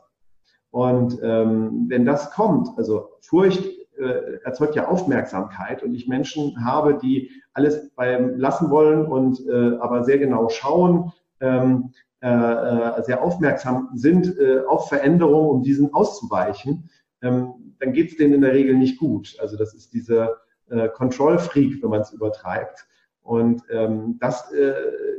Und 0.70 1.18
ähm, 1.22 1.86
wenn 1.88 2.04
das 2.04 2.30
kommt, 2.30 2.68
also 2.76 3.08
Furcht 3.20 3.64
äh, 3.98 4.38
erzeugt 4.44 4.74
ja 4.74 4.88
Aufmerksamkeit 4.88 5.82
und 5.82 5.94
ich 5.94 6.08
Menschen 6.08 6.64
habe, 6.64 6.98
die 6.98 7.30
alles 7.52 7.90
beim 7.94 8.38
lassen 8.38 8.70
wollen 8.70 9.06
und 9.06 9.40
äh, 9.46 9.76
aber 9.78 10.04
sehr 10.04 10.18
genau 10.18 10.48
schauen, 10.48 11.12
ähm, 11.40 11.92
äh, 12.20 12.28
äh 12.28 13.02
sehr 13.02 13.22
aufmerksam 13.22 13.90
sind 13.94 14.38
äh, 14.38 14.60
auf 14.66 14.88
Veränderungen, 14.88 15.50
um 15.50 15.62
diesen 15.62 15.92
auszuweichen, 15.94 16.90
ähm, 17.22 17.74
dann 17.78 17.92
geht 17.92 18.10
es 18.10 18.16
denen 18.16 18.34
in 18.34 18.40
der 18.42 18.52
Regel 18.52 18.74
nicht 18.76 18.98
gut. 18.98 19.36
Also 19.40 19.56
das 19.56 19.74
ist 19.74 19.92
diese 19.92 20.36
äh, 20.70 20.88
Control 20.88 21.38
Freak, 21.38 21.82
wenn 21.82 21.90
man 21.90 22.00
es 22.00 22.12
übertreibt. 22.12 22.86
Und 23.26 23.64
ähm, 23.70 24.18
das, 24.20 24.52
äh, 24.52 24.72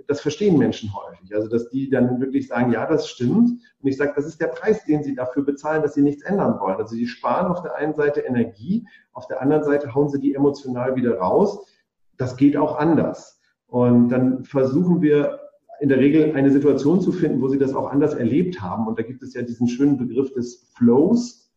das 0.07 0.21
verstehen 0.21 0.57
Menschen 0.57 0.89
häufig. 0.95 1.35
Also 1.35 1.49
dass 1.49 1.69
die 1.69 1.89
dann 1.89 2.21
wirklich 2.21 2.47
sagen, 2.47 2.71
ja, 2.71 2.85
das 2.85 3.09
stimmt. 3.09 3.49
Und 3.81 3.89
ich 3.89 3.97
sage, 3.97 4.13
das 4.15 4.25
ist 4.25 4.39
der 4.39 4.47
Preis, 4.47 4.85
den 4.85 5.03
sie 5.03 5.13
dafür 5.13 5.43
bezahlen, 5.43 5.81
dass 5.81 5.95
sie 5.95 6.01
nichts 6.01 6.23
ändern 6.23 6.57
wollen. 6.61 6.77
Also 6.77 6.95
sie 6.95 7.05
sparen 7.05 7.47
auf 7.47 7.63
der 7.63 7.75
einen 7.75 7.95
Seite 7.95 8.21
Energie, 8.21 8.87
auf 9.11 9.27
der 9.27 9.41
anderen 9.41 9.65
Seite 9.65 9.93
hauen 9.93 10.07
sie 10.07 10.21
die 10.21 10.35
emotional 10.35 10.95
wieder 10.95 11.17
raus. 11.17 11.67
Das 12.15 12.37
geht 12.37 12.55
auch 12.55 12.77
anders. 12.77 13.41
Und 13.65 14.07
dann 14.07 14.45
versuchen 14.45 15.01
wir 15.01 15.41
in 15.81 15.89
der 15.89 15.99
Regel 15.99 16.33
eine 16.33 16.49
Situation 16.49 17.01
zu 17.01 17.11
finden, 17.11 17.41
wo 17.41 17.49
sie 17.49 17.59
das 17.59 17.75
auch 17.75 17.91
anders 17.91 18.13
erlebt 18.13 18.61
haben. 18.61 18.87
Und 18.87 18.97
da 18.97 19.03
gibt 19.03 19.21
es 19.21 19.33
ja 19.33 19.41
diesen 19.41 19.67
schönen 19.67 19.97
Begriff 19.97 20.31
des 20.31 20.71
Flows. 20.77 21.51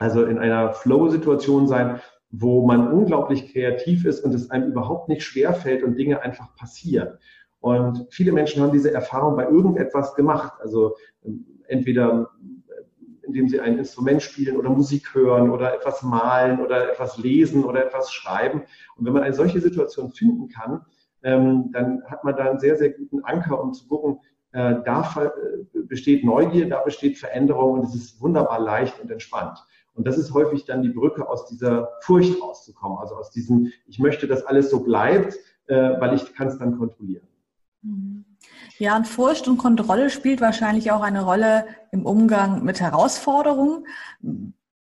Also 0.00 0.24
in 0.24 0.38
einer 0.38 0.72
Flow-Situation 0.72 1.68
sein, 1.68 2.00
wo 2.38 2.66
man 2.66 2.92
unglaublich 2.92 3.52
kreativ 3.52 4.04
ist 4.04 4.24
und 4.24 4.34
es 4.34 4.50
einem 4.50 4.70
überhaupt 4.70 5.08
nicht 5.08 5.22
schwerfällt 5.22 5.82
und 5.82 5.96
Dinge 5.96 6.22
einfach 6.22 6.54
passieren. 6.56 7.18
Und 7.60 8.06
viele 8.10 8.32
Menschen 8.32 8.62
haben 8.62 8.72
diese 8.72 8.92
Erfahrung 8.92 9.36
bei 9.36 9.44
irgendetwas 9.44 10.14
gemacht. 10.14 10.52
Also 10.60 10.96
ähm, 11.24 11.46
entweder 11.66 12.30
äh, 12.68 13.26
indem 13.26 13.48
sie 13.48 13.60
ein 13.60 13.78
Instrument 13.78 14.22
spielen 14.22 14.56
oder 14.56 14.70
Musik 14.70 15.14
hören 15.14 15.50
oder 15.50 15.74
etwas 15.74 16.02
malen 16.02 16.60
oder 16.60 16.92
etwas 16.92 17.18
lesen 17.18 17.64
oder 17.64 17.84
etwas 17.84 18.12
schreiben. 18.12 18.62
Und 18.96 19.06
wenn 19.06 19.12
man 19.12 19.22
eine 19.22 19.34
solche 19.34 19.60
Situation 19.60 20.10
finden 20.10 20.48
kann, 20.48 20.84
ähm, 21.22 21.70
dann 21.72 22.04
hat 22.04 22.22
man 22.22 22.36
da 22.36 22.50
einen 22.50 22.60
sehr, 22.60 22.76
sehr 22.76 22.90
guten 22.90 23.24
Anker, 23.24 23.60
um 23.60 23.72
zu 23.72 23.88
gucken, 23.88 24.20
äh, 24.52 24.76
da 24.84 25.14
äh, 25.24 25.80
besteht 25.86 26.24
Neugier, 26.24 26.68
da 26.68 26.80
besteht 26.82 27.18
Veränderung 27.18 27.80
und 27.80 27.84
es 27.84 27.94
ist 27.94 28.20
wunderbar 28.20 28.60
leicht 28.60 29.00
und 29.00 29.10
entspannt. 29.10 29.58
Und 29.96 30.06
das 30.06 30.18
ist 30.18 30.32
häufig 30.34 30.64
dann 30.66 30.82
die 30.82 30.90
Brücke, 30.90 31.28
aus 31.28 31.46
dieser 31.46 31.88
Furcht 32.02 32.40
rauszukommen, 32.40 32.98
also 32.98 33.16
aus 33.16 33.30
diesem, 33.30 33.72
ich 33.86 33.98
möchte, 33.98 34.26
dass 34.26 34.44
alles 34.44 34.70
so 34.70 34.80
bleibt, 34.80 35.34
äh, 35.66 35.74
weil 35.74 36.14
ich 36.14 36.34
kann 36.34 36.48
es 36.48 36.58
dann 36.58 36.78
kontrollieren. 36.78 37.26
Mhm. 37.82 38.24
Ja, 38.78 38.96
und 38.96 39.08
Furcht 39.08 39.48
und 39.48 39.56
Kontrolle 39.56 40.10
spielt 40.10 40.40
wahrscheinlich 40.40 40.92
auch 40.92 41.00
eine 41.00 41.24
Rolle 41.24 41.64
im 41.92 42.04
Umgang 42.04 42.62
mit 42.62 42.80
Herausforderungen. 42.80 43.86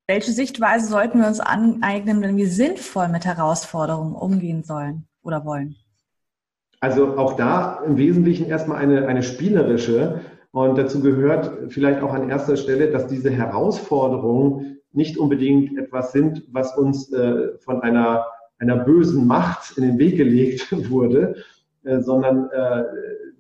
Welche 0.08 0.32
Sichtweise 0.32 0.88
sollten 0.88 1.20
wir 1.20 1.28
uns 1.28 1.40
aneignen, 1.40 2.22
wenn 2.22 2.38
wir 2.38 2.50
sinnvoll 2.50 3.08
mit 3.08 3.26
Herausforderungen 3.26 4.14
umgehen 4.14 4.64
sollen 4.64 5.08
oder 5.24 5.46
wollen? 5.46 5.76
Also 6.82 7.18
auch 7.18 7.34
da 7.34 7.82
im 7.86 7.98
Wesentlichen 7.98 8.46
erstmal 8.48 8.78
eine, 8.78 9.08
eine 9.08 9.24
spielerische. 9.24 10.22
Und 10.52 10.78
dazu 10.78 11.02
gehört 11.02 11.72
vielleicht 11.72 12.02
auch 12.02 12.14
an 12.14 12.30
erster 12.30 12.58
Stelle, 12.58 12.92
dass 12.92 13.08
diese 13.08 13.32
Herausforderungen 13.32 14.75
nicht 14.96 15.18
unbedingt 15.18 15.78
etwas 15.78 16.12
sind, 16.12 16.44
was 16.52 16.78
uns 16.78 17.12
äh, 17.12 17.58
von 17.60 17.82
einer, 17.82 18.26
einer 18.60 18.78
bösen 18.78 19.28
Macht 19.28 19.78
in 19.78 19.84
den 19.84 19.98
Weg 19.98 20.18
gelegt 20.18 20.72
wurde, 20.90 21.36
äh, 21.84 22.00
sondern 22.00 22.50
äh, 22.50 22.84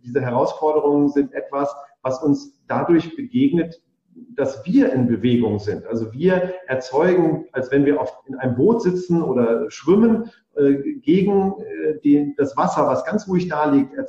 diese 0.03 0.21
Herausforderungen 0.21 1.09
sind 1.09 1.33
etwas, 1.33 1.73
was 2.01 2.21
uns 2.21 2.61
dadurch 2.67 3.15
begegnet, 3.15 3.81
dass 4.35 4.65
wir 4.65 4.93
in 4.93 5.07
Bewegung 5.07 5.59
sind. 5.59 5.85
Also 5.87 6.13
wir 6.13 6.53
erzeugen, 6.67 7.45
als 7.51 7.71
wenn 7.71 7.85
wir 7.85 7.99
auf, 7.99 8.13
in 8.27 8.35
einem 8.35 8.55
Boot 8.55 8.81
sitzen 8.81 9.21
oder 9.21 9.69
schwimmen, 9.69 10.29
äh, 10.55 10.75
gegen 11.01 11.53
äh, 11.59 11.99
den, 12.01 12.35
das 12.37 12.55
Wasser, 12.55 12.87
was 12.87 13.03
ganz 13.05 13.27
ruhig 13.27 13.47
da 13.49 13.69
liegt, 13.69 13.93
äh, 13.93 14.05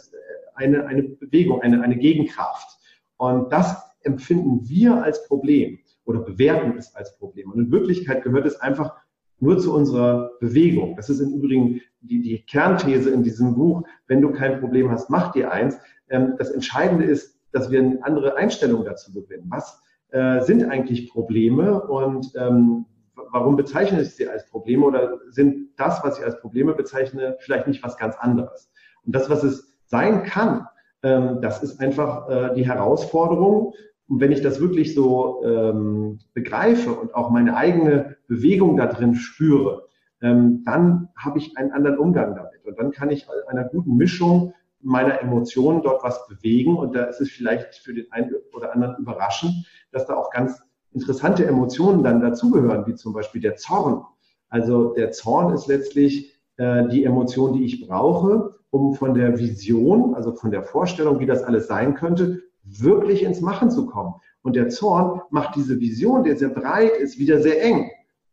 eine, 0.54 0.86
eine 0.86 1.02
Bewegung, 1.02 1.60
eine, 1.62 1.82
eine 1.82 1.96
Gegenkraft. 1.96 2.78
Und 3.16 3.52
das 3.52 3.76
empfinden 4.02 4.68
wir 4.68 5.02
als 5.02 5.26
Problem 5.26 5.78
oder 6.06 6.20
bewerten 6.20 6.78
es 6.78 6.94
als 6.94 7.16
Problem. 7.18 7.52
Und 7.52 7.58
in 7.58 7.70
Wirklichkeit 7.70 8.22
gehört 8.22 8.46
es 8.46 8.60
einfach 8.60 8.94
nur 9.38 9.58
zu 9.58 9.74
unserer 9.74 10.30
Bewegung. 10.40 10.96
Das 10.96 11.10
ist 11.10 11.20
im 11.20 11.34
Übrigen 11.34 11.82
die, 12.00 12.22
die 12.22 12.42
Kernthese 12.46 13.10
in 13.10 13.22
diesem 13.22 13.54
Buch, 13.54 13.82
wenn 14.06 14.22
du 14.22 14.32
kein 14.32 14.60
Problem 14.60 14.90
hast, 14.90 15.10
mach 15.10 15.32
dir 15.32 15.52
eins. 15.52 15.76
Ähm, 16.08 16.34
das 16.38 16.50
Entscheidende 16.50 17.04
ist, 17.04 17.38
dass 17.52 17.70
wir 17.70 17.80
eine 17.80 18.02
andere 18.02 18.36
Einstellung 18.36 18.84
dazu 18.84 19.12
gewinnen. 19.12 19.46
Was 19.50 19.82
äh, 20.10 20.40
sind 20.40 20.64
eigentlich 20.64 21.10
Probleme 21.10 21.82
und 21.82 22.32
ähm, 22.36 22.86
warum 23.32 23.56
bezeichne 23.56 24.02
ich 24.02 24.14
sie 24.14 24.28
als 24.28 24.46
Probleme 24.48 24.86
oder 24.86 25.18
sind 25.30 25.70
das, 25.76 26.02
was 26.02 26.18
ich 26.18 26.24
als 26.24 26.40
Probleme 26.40 26.74
bezeichne, 26.74 27.36
vielleicht 27.40 27.66
nicht 27.66 27.82
was 27.82 27.96
ganz 27.96 28.16
anderes? 28.16 28.70
Und 29.04 29.14
das, 29.14 29.28
was 29.28 29.42
es 29.42 29.74
sein 29.86 30.22
kann, 30.24 30.66
ähm, 31.02 31.40
das 31.40 31.62
ist 31.62 31.80
einfach 31.80 32.28
äh, 32.28 32.54
die 32.54 32.66
Herausforderung. 32.66 33.74
Und 34.08 34.20
wenn 34.20 34.32
ich 34.32 34.40
das 34.40 34.60
wirklich 34.60 34.94
so 34.94 35.42
ähm, 35.44 36.20
begreife 36.32 36.92
und 36.92 37.14
auch 37.14 37.30
meine 37.30 37.56
eigene 37.56 38.16
Bewegung 38.28 38.76
da 38.76 38.86
drin 38.86 39.14
spüre, 39.14 39.88
ähm, 40.22 40.62
dann 40.64 41.08
habe 41.16 41.38
ich 41.38 41.56
einen 41.56 41.72
anderen 41.72 41.98
Umgang 41.98 42.34
damit. 42.36 42.64
Und 42.64 42.78
dann 42.78 42.92
kann 42.92 43.10
ich 43.10 43.26
einer 43.48 43.64
guten 43.64 43.96
Mischung 43.96 44.54
meiner 44.80 45.20
Emotionen 45.20 45.82
dort 45.82 46.04
was 46.04 46.26
bewegen. 46.28 46.76
Und 46.76 46.94
da 46.94 47.04
ist 47.04 47.20
es 47.20 47.30
vielleicht 47.30 47.74
für 47.76 47.94
den 47.94 48.10
einen 48.12 48.32
oder 48.54 48.72
anderen 48.72 48.96
überraschend, 48.98 49.66
dass 49.90 50.06
da 50.06 50.14
auch 50.14 50.30
ganz 50.30 50.62
interessante 50.92 51.44
Emotionen 51.44 52.02
dann 52.02 52.20
dazugehören, 52.20 52.86
wie 52.86 52.94
zum 52.94 53.12
Beispiel 53.12 53.40
der 53.40 53.56
Zorn. 53.56 54.02
Also 54.48 54.94
der 54.94 55.10
Zorn 55.10 55.52
ist 55.52 55.66
letztlich 55.66 56.40
äh, 56.56 56.86
die 56.88 57.04
Emotion, 57.04 57.52
die 57.52 57.64
ich 57.64 57.86
brauche, 57.86 58.54
um 58.70 58.94
von 58.94 59.14
der 59.14 59.38
Vision, 59.38 60.14
also 60.14 60.32
von 60.32 60.50
der 60.50 60.62
Vorstellung, 60.62 61.18
wie 61.18 61.26
das 61.26 61.42
alles 61.42 61.66
sein 61.66 61.94
könnte, 61.94 62.42
wirklich 62.66 63.22
ins 63.22 63.40
Machen 63.40 63.70
zu 63.70 63.86
kommen. 63.86 64.14
Und 64.42 64.56
der 64.56 64.68
Zorn 64.68 65.22
macht 65.30 65.56
diese 65.56 65.80
Vision, 65.80 66.24
der 66.24 66.36
sehr 66.36 66.50
breit 66.50 66.92
ist, 66.98 67.18
wieder 67.18 67.40
sehr 67.40 67.62
eng. 67.62 67.90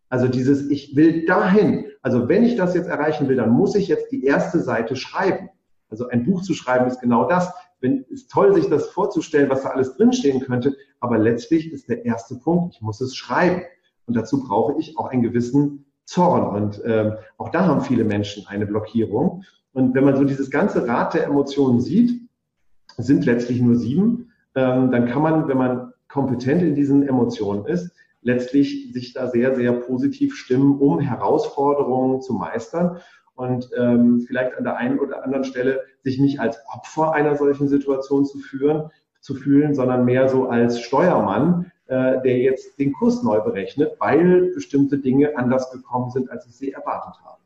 Also 0.09 0.27
dieses, 0.27 0.69
ich 0.69 0.95
will 0.95 1.25
dahin. 1.25 1.85
Also 2.03 2.29
wenn 2.29 2.43
ich 2.43 2.55
das 2.55 2.75
jetzt 2.75 2.87
erreichen 2.87 3.27
will, 3.27 3.35
dann 3.35 3.49
muss 3.49 3.73
ich 3.73 3.87
jetzt 3.87 4.11
die 4.11 4.25
erste 4.25 4.59
Seite 4.59 4.95
schreiben. 4.95 5.49
Also 5.89 6.07
ein 6.07 6.23
Buch 6.23 6.43
zu 6.43 6.53
schreiben 6.53 6.85
ist 6.87 7.01
genau 7.01 7.27
das. 7.27 7.51
Wenn, 7.79 8.03
ist 8.09 8.29
toll, 8.29 8.53
sich 8.53 8.69
das 8.69 8.87
vorzustellen, 8.89 9.49
was 9.49 9.63
da 9.63 9.69
alles 9.69 9.95
drinstehen 9.97 10.39
könnte. 10.41 10.75
Aber 10.99 11.17
letztlich 11.17 11.71
ist 11.71 11.89
der 11.89 12.05
erste 12.05 12.35
Punkt, 12.35 12.75
ich 12.75 12.81
muss 12.81 13.01
es 13.01 13.15
schreiben. 13.15 13.63
Und 14.05 14.15
dazu 14.15 14.43
brauche 14.43 14.79
ich 14.79 14.97
auch 14.97 15.07
einen 15.07 15.23
gewissen 15.23 15.85
Zorn. 16.05 16.63
Und 16.63 16.81
ähm, 16.85 17.13
auch 17.37 17.49
da 17.49 17.65
haben 17.65 17.81
viele 17.81 18.03
Menschen 18.03 18.45
eine 18.47 18.65
Blockierung. 18.65 19.43
Und 19.73 19.95
wenn 19.95 20.03
man 20.03 20.15
so 20.15 20.23
dieses 20.23 20.51
ganze 20.51 20.87
Rad 20.87 21.15
der 21.15 21.25
Emotionen 21.25 21.81
sieht, 21.81 22.22
sind 22.97 23.25
letztlich 23.25 23.61
nur 23.61 23.75
sieben, 23.75 24.31
ähm, 24.55 24.91
dann 24.91 25.07
kann 25.07 25.21
man, 25.21 25.47
wenn 25.47 25.57
man 25.57 25.93
kompetent 26.07 26.61
in 26.61 26.75
diesen 26.75 27.07
Emotionen 27.07 27.65
ist, 27.65 27.91
letztlich 28.21 28.93
sich 28.93 29.13
da 29.13 29.27
sehr, 29.27 29.55
sehr 29.55 29.73
positiv 29.73 30.35
stimmen, 30.35 30.79
um 30.79 30.99
Herausforderungen 30.99 32.21
zu 32.21 32.33
meistern 32.33 32.97
und 33.35 33.69
ähm, 33.77 34.23
vielleicht 34.27 34.57
an 34.57 34.63
der 34.63 34.77
einen 34.77 34.99
oder 34.99 35.23
anderen 35.23 35.43
Stelle 35.43 35.81
sich 36.03 36.19
nicht 36.19 36.39
als 36.39 36.59
Opfer 36.73 37.13
einer 37.13 37.35
solchen 37.35 37.67
Situation 37.67 38.25
zu 38.25 38.39
führen, 38.39 38.89
zu 39.19 39.35
fühlen, 39.35 39.73
sondern 39.73 40.05
mehr 40.05 40.29
so 40.29 40.49
als 40.49 40.79
Steuermann, 40.79 41.71
äh, 41.87 42.21
der 42.21 42.37
jetzt 42.37 42.77
den 42.79 42.93
Kurs 42.93 43.23
neu 43.23 43.41
berechnet, 43.41 43.93
weil 43.99 44.51
bestimmte 44.53 44.99
Dinge 44.99 45.37
anders 45.37 45.71
gekommen 45.71 46.11
sind, 46.11 46.29
als 46.29 46.45
ich 46.45 46.55
sie 46.55 46.71
erwartet 46.71 47.21
habe. 47.23 47.42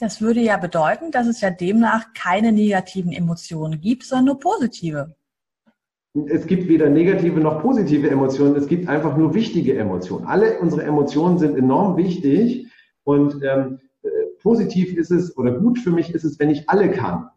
Das 0.00 0.22
würde 0.22 0.40
ja 0.40 0.56
bedeuten, 0.56 1.10
dass 1.10 1.26
es 1.26 1.42
ja 1.42 1.50
demnach 1.50 2.14
keine 2.14 2.52
negativen 2.52 3.12
Emotionen 3.12 3.82
gibt, 3.82 4.04
sondern 4.04 4.24
nur 4.24 4.40
positive. 4.40 5.14
Es 6.26 6.46
gibt 6.46 6.68
weder 6.68 6.88
negative 6.88 7.38
noch 7.38 7.60
positive 7.60 8.10
Emotionen, 8.10 8.56
es 8.56 8.66
gibt 8.66 8.88
einfach 8.88 9.16
nur 9.16 9.34
wichtige 9.34 9.76
Emotionen. 9.76 10.26
Alle 10.26 10.58
unsere 10.58 10.84
Emotionen 10.84 11.38
sind 11.38 11.56
enorm 11.56 11.98
wichtig 11.98 12.66
und 13.04 13.44
ähm, 13.44 13.78
äh, 14.02 14.08
positiv 14.42 14.96
ist 14.96 15.10
es 15.10 15.36
oder 15.36 15.52
gut 15.52 15.78
für 15.78 15.90
mich 15.90 16.14
ist 16.14 16.24
es, 16.24 16.40
wenn 16.40 16.50
ich 16.50 16.68
alle 16.68 16.90
kann 16.90 17.28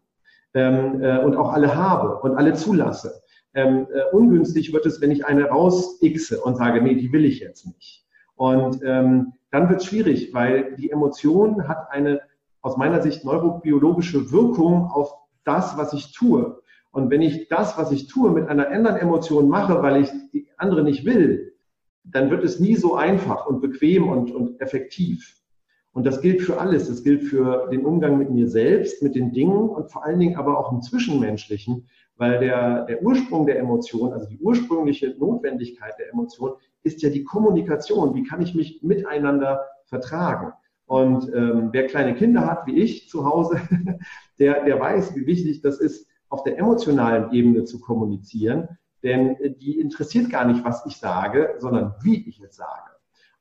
ähm, 0.54 1.02
äh, 1.02 1.18
und 1.18 1.36
auch 1.36 1.52
alle 1.52 1.76
habe 1.76 2.18
und 2.20 2.34
alle 2.36 2.54
zulasse. 2.54 3.22
Ähm, 3.52 3.86
äh, 3.92 4.16
ungünstig 4.16 4.72
wird 4.72 4.86
es, 4.86 5.02
wenn 5.02 5.10
ich 5.10 5.26
eine 5.26 5.44
raus 5.44 6.00
xe 6.00 6.40
und 6.40 6.56
sage, 6.56 6.80
nee, 6.80 6.94
die 6.94 7.12
will 7.12 7.26
ich 7.26 7.40
jetzt 7.40 7.66
nicht. 7.66 8.04
Und 8.36 8.80
ähm, 8.84 9.34
dann 9.50 9.68
wird 9.68 9.82
es 9.82 9.86
schwierig, 9.86 10.32
weil 10.32 10.74
die 10.76 10.90
Emotion 10.90 11.68
hat 11.68 11.90
eine 11.90 12.22
aus 12.64 12.78
meiner 12.78 13.02
Sicht 13.02 13.26
neurobiologische 13.26 14.32
Wirkung 14.32 14.90
auf 14.90 15.14
das, 15.44 15.76
was 15.76 15.92
ich 15.92 16.12
tue. 16.12 16.62
Und 16.92 17.10
wenn 17.10 17.20
ich 17.20 17.48
das, 17.48 17.76
was 17.76 17.92
ich 17.92 18.06
tue, 18.06 18.30
mit 18.30 18.48
einer 18.48 18.68
anderen 18.70 18.96
Emotion 18.96 19.48
mache, 19.48 19.82
weil 19.82 20.00
ich 20.00 20.10
die 20.32 20.48
andere 20.56 20.82
nicht 20.82 21.04
will, 21.04 21.52
dann 22.04 22.30
wird 22.30 22.42
es 22.42 22.60
nie 22.60 22.74
so 22.76 22.94
einfach 22.94 23.46
und 23.46 23.60
bequem 23.60 24.08
und, 24.08 24.30
und 24.30 24.60
effektiv. 24.62 25.36
Und 25.92 26.06
das 26.06 26.22
gilt 26.22 26.40
für 26.40 26.58
alles. 26.58 26.88
Das 26.88 27.04
gilt 27.04 27.24
für 27.24 27.68
den 27.70 27.84
Umgang 27.84 28.16
mit 28.16 28.30
mir 28.30 28.48
selbst, 28.48 29.02
mit 29.02 29.14
den 29.14 29.32
Dingen 29.32 29.68
und 29.68 29.92
vor 29.92 30.02
allen 30.04 30.18
Dingen 30.18 30.36
aber 30.36 30.58
auch 30.58 30.72
im 30.72 30.80
Zwischenmenschlichen, 30.80 31.86
weil 32.16 32.40
der, 32.40 32.86
der 32.86 33.02
Ursprung 33.02 33.44
der 33.44 33.58
Emotion, 33.58 34.14
also 34.14 34.26
die 34.26 34.38
ursprüngliche 34.38 35.14
Notwendigkeit 35.18 35.92
der 35.98 36.10
Emotion, 36.10 36.52
ist 36.82 37.02
ja 37.02 37.10
die 37.10 37.24
Kommunikation. 37.24 38.14
Wie 38.14 38.22
kann 38.22 38.40
ich 38.40 38.54
mich 38.54 38.82
miteinander 38.82 39.66
vertragen? 39.84 40.54
Und 40.86 41.32
ähm, 41.34 41.70
wer 41.72 41.86
kleine 41.86 42.14
Kinder 42.14 42.46
hat, 42.46 42.66
wie 42.66 42.78
ich 42.80 43.08
zu 43.08 43.24
Hause, 43.24 43.60
der, 44.38 44.64
der 44.64 44.78
weiß, 44.78 45.14
wie 45.16 45.26
wichtig 45.26 45.62
das 45.62 45.80
ist, 45.80 46.06
auf 46.28 46.42
der 46.42 46.58
emotionalen 46.58 47.32
Ebene 47.32 47.64
zu 47.64 47.80
kommunizieren. 47.80 48.68
Denn 49.02 49.36
die 49.60 49.78
interessiert 49.78 50.30
gar 50.30 50.44
nicht, 50.46 50.64
was 50.64 50.84
ich 50.86 50.96
sage, 50.96 51.54
sondern 51.58 51.94
wie 52.02 52.26
ich 52.28 52.40
es 52.40 52.56
sage. 52.56 52.90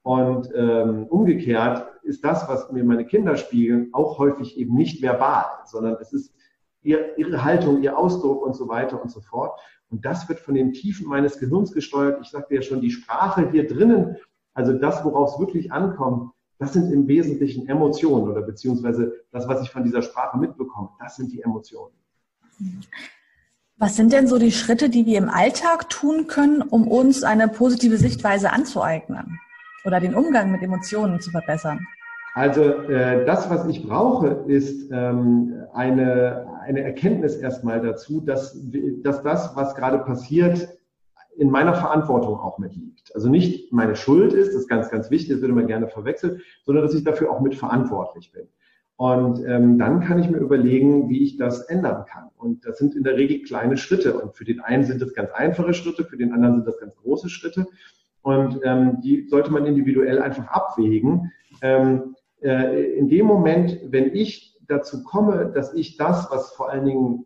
Und 0.03 0.49
ähm, 0.53 1.05
umgekehrt 1.07 1.87
ist 2.03 2.25
das, 2.25 2.47
was 2.49 2.69
mir 2.71 2.83
meine 2.83 3.05
Kinder 3.05 3.37
spiegeln, 3.37 3.89
auch 3.93 4.19
häufig 4.19 4.57
eben 4.57 4.75
nicht 4.75 5.01
verbal, 5.01 5.45
sondern 5.65 5.95
es 6.01 6.11
ist 6.11 6.35
ihr, 6.81 7.17
ihre 7.17 7.43
Haltung, 7.43 7.81
ihr 7.81 7.97
Ausdruck 7.97 8.45
und 8.45 8.53
so 8.55 8.67
weiter 8.67 9.01
und 9.01 9.09
so 9.09 9.21
fort. 9.21 9.57
Und 9.89 10.03
das 10.03 10.27
wird 10.27 10.39
von 10.39 10.55
den 10.55 10.73
Tiefen 10.73 11.07
meines 11.07 11.39
Gehirns 11.39 11.71
gesteuert. 11.71 12.19
Ich 12.21 12.29
sagte 12.29 12.55
ja 12.55 12.61
schon, 12.61 12.81
die 12.81 12.91
Sprache 12.91 13.49
hier 13.51 13.65
drinnen, 13.65 14.17
also 14.53 14.73
das, 14.73 15.05
worauf 15.05 15.33
es 15.33 15.39
wirklich 15.39 15.71
ankommt, 15.71 16.32
das 16.63 16.71
sind 16.71 16.93
im 16.93 17.07
Wesentlichen 17.09 17.67
Emotionen 17.67 18.29
oder 18.29 18.41
beziehungsweise 18.41 19.11
das, 19.31 19.49
was 19.49 19.61
ich 19.61 19.69
von 19.69 19.83
dieser 19.83 20.01
Sprache 20.01 20.37
mitbekomme, 20.37 20.89
das 20.97 21.17
sind 21.17 21.31
die 21.33 21.41
Emotionen. 21.41 21.93
Was 23.75 23.97
sind 23.97 24.13
denn 24.13 24.27
so 24.27 24.39
die 24.39 24.53
Schritte, 24.53 24.89
die 24.89 25.05
wir 25.05 25.17
im 25.17 25.27
Alltag 25.27 25.89
tun 25.89 26.27
können, 26.27 26.61
um 26.61 26.87
uns 26.87 27.23
eine 27.23 27.49
positive 27.49 27.97
Sichtweise 27.97 28.53
anzueignen 28.53 29.39
oder 29.83 29.99
den 29.99 30.15
Umgang 30.15 30.53
mit 30.53 30.61
Emotionen 30.61 31.19
zu 31.19 31.31
verbessern? 31.31 31.85
Also 32.33 32.63
äh, 32.63 33.25
das, 33.25 33.49
was 33.49 33.67
ich 33.67 33.85
brauche, 33.85 34.45
ist 34.47 34.89
ähm, 34.91 35.65
eine, 35.73 36.47
eine 36.61 36.81
Erkenntnis 36.81 37.35
erstmal 37.35 37.81
dazu, 37.81 38.21
dass, 38.21 38.57
dass 39.03 39.21
das, 39.21 39.53
was 39.55 39.75
gerade 39.75 39.99
passiert, 39.99 40.69
in 41.37 41.49
meiner 41.49 41.73
Verantwortung 41.73 42.39
auch 42.39 42.59
mitliegt. 42.59 43.13
Also 43.15 43.29
nicht 43.29 43.71
meine 43.71 43.95
Schuld 43.95 44.33
ist, 44.33 44.49
das 44.49 44.61
ist 44.61 44.69
ganz, 44.69 44.89
ganz 44.89 45.09
wichtig, 45.09 45.31
das 45.33 45.41
würde 45.41 45.53
man 45.53 45.67
gerne 45.67 45.87
verwechseln, 45.87 46.41
sondern 46.63 46.83
dass 46.83 46.93
ich 46.93 47.03
dafür 47.03 47.31
auch 47.31 47.41
mitverantwortlich 47.41 48.31
bin. 48.31 48.47
Und 48.95 49.43
ähm, 49.45 49.79
dann 49.79 50.01
kann 50.01 50.19
ich 50.19 50.29
mir 50.29 50.37
überlegen, 50.37 51.09
wie 51.09 51.23
ich 51.23 51.37
das 51.37 51.61
ändern 51.63 52.05
kann. 52.05 52.29
Und 52.37 52.65
das 52.65 52.77
sind 52.77 52.95
in 52.95 53.03
der 53.03 53.17
Regel 53.17 53.41
kleine 53.41 53.75
Schritte. 53.75 54.19
Und 54.19 54.35
für 54.35 54.45
den 54.45 54.61
einen 54.61 54.83
sind 54.83 55.01
das 55.01 55.13
ganz 55.13 55.31
einfache 55.31 55.73
Schritte, 55.73 56.05
für 56.05 56.17
den 56.17 56.31
anderen 56.31 56.57
sind 56.57 56.67
das 56.67 56.79
ganz 56.79 56.95
große 56.95 57.29
Schritte. 57.29 57.65
Und 58.21 58.59
ähm, 58.63 59.01
die 59.01 59.27
sollte 59.27 59.51
man 59.51 59.65
individuell 59.65 60.21
einfach 60.21 60.47
abwägen. 60.47 61.31
Ähm, 61.61 62.15
äh, 62.41 62.93
in 62.93 63.09
dem 63.09 63.25
Moment, 63.25 63.79
wenn 63.89 64.15
ich 64.15 64.57
dazu 64.67 65.03
komme, 65.03 65.51
dass 65.53 65.73
ich 65.73 65.97
das, 65.97 66.29
was 66.31 66.53
vor 66.53 66.69
allen 66.69 66.85
Dingen 66.85 67.25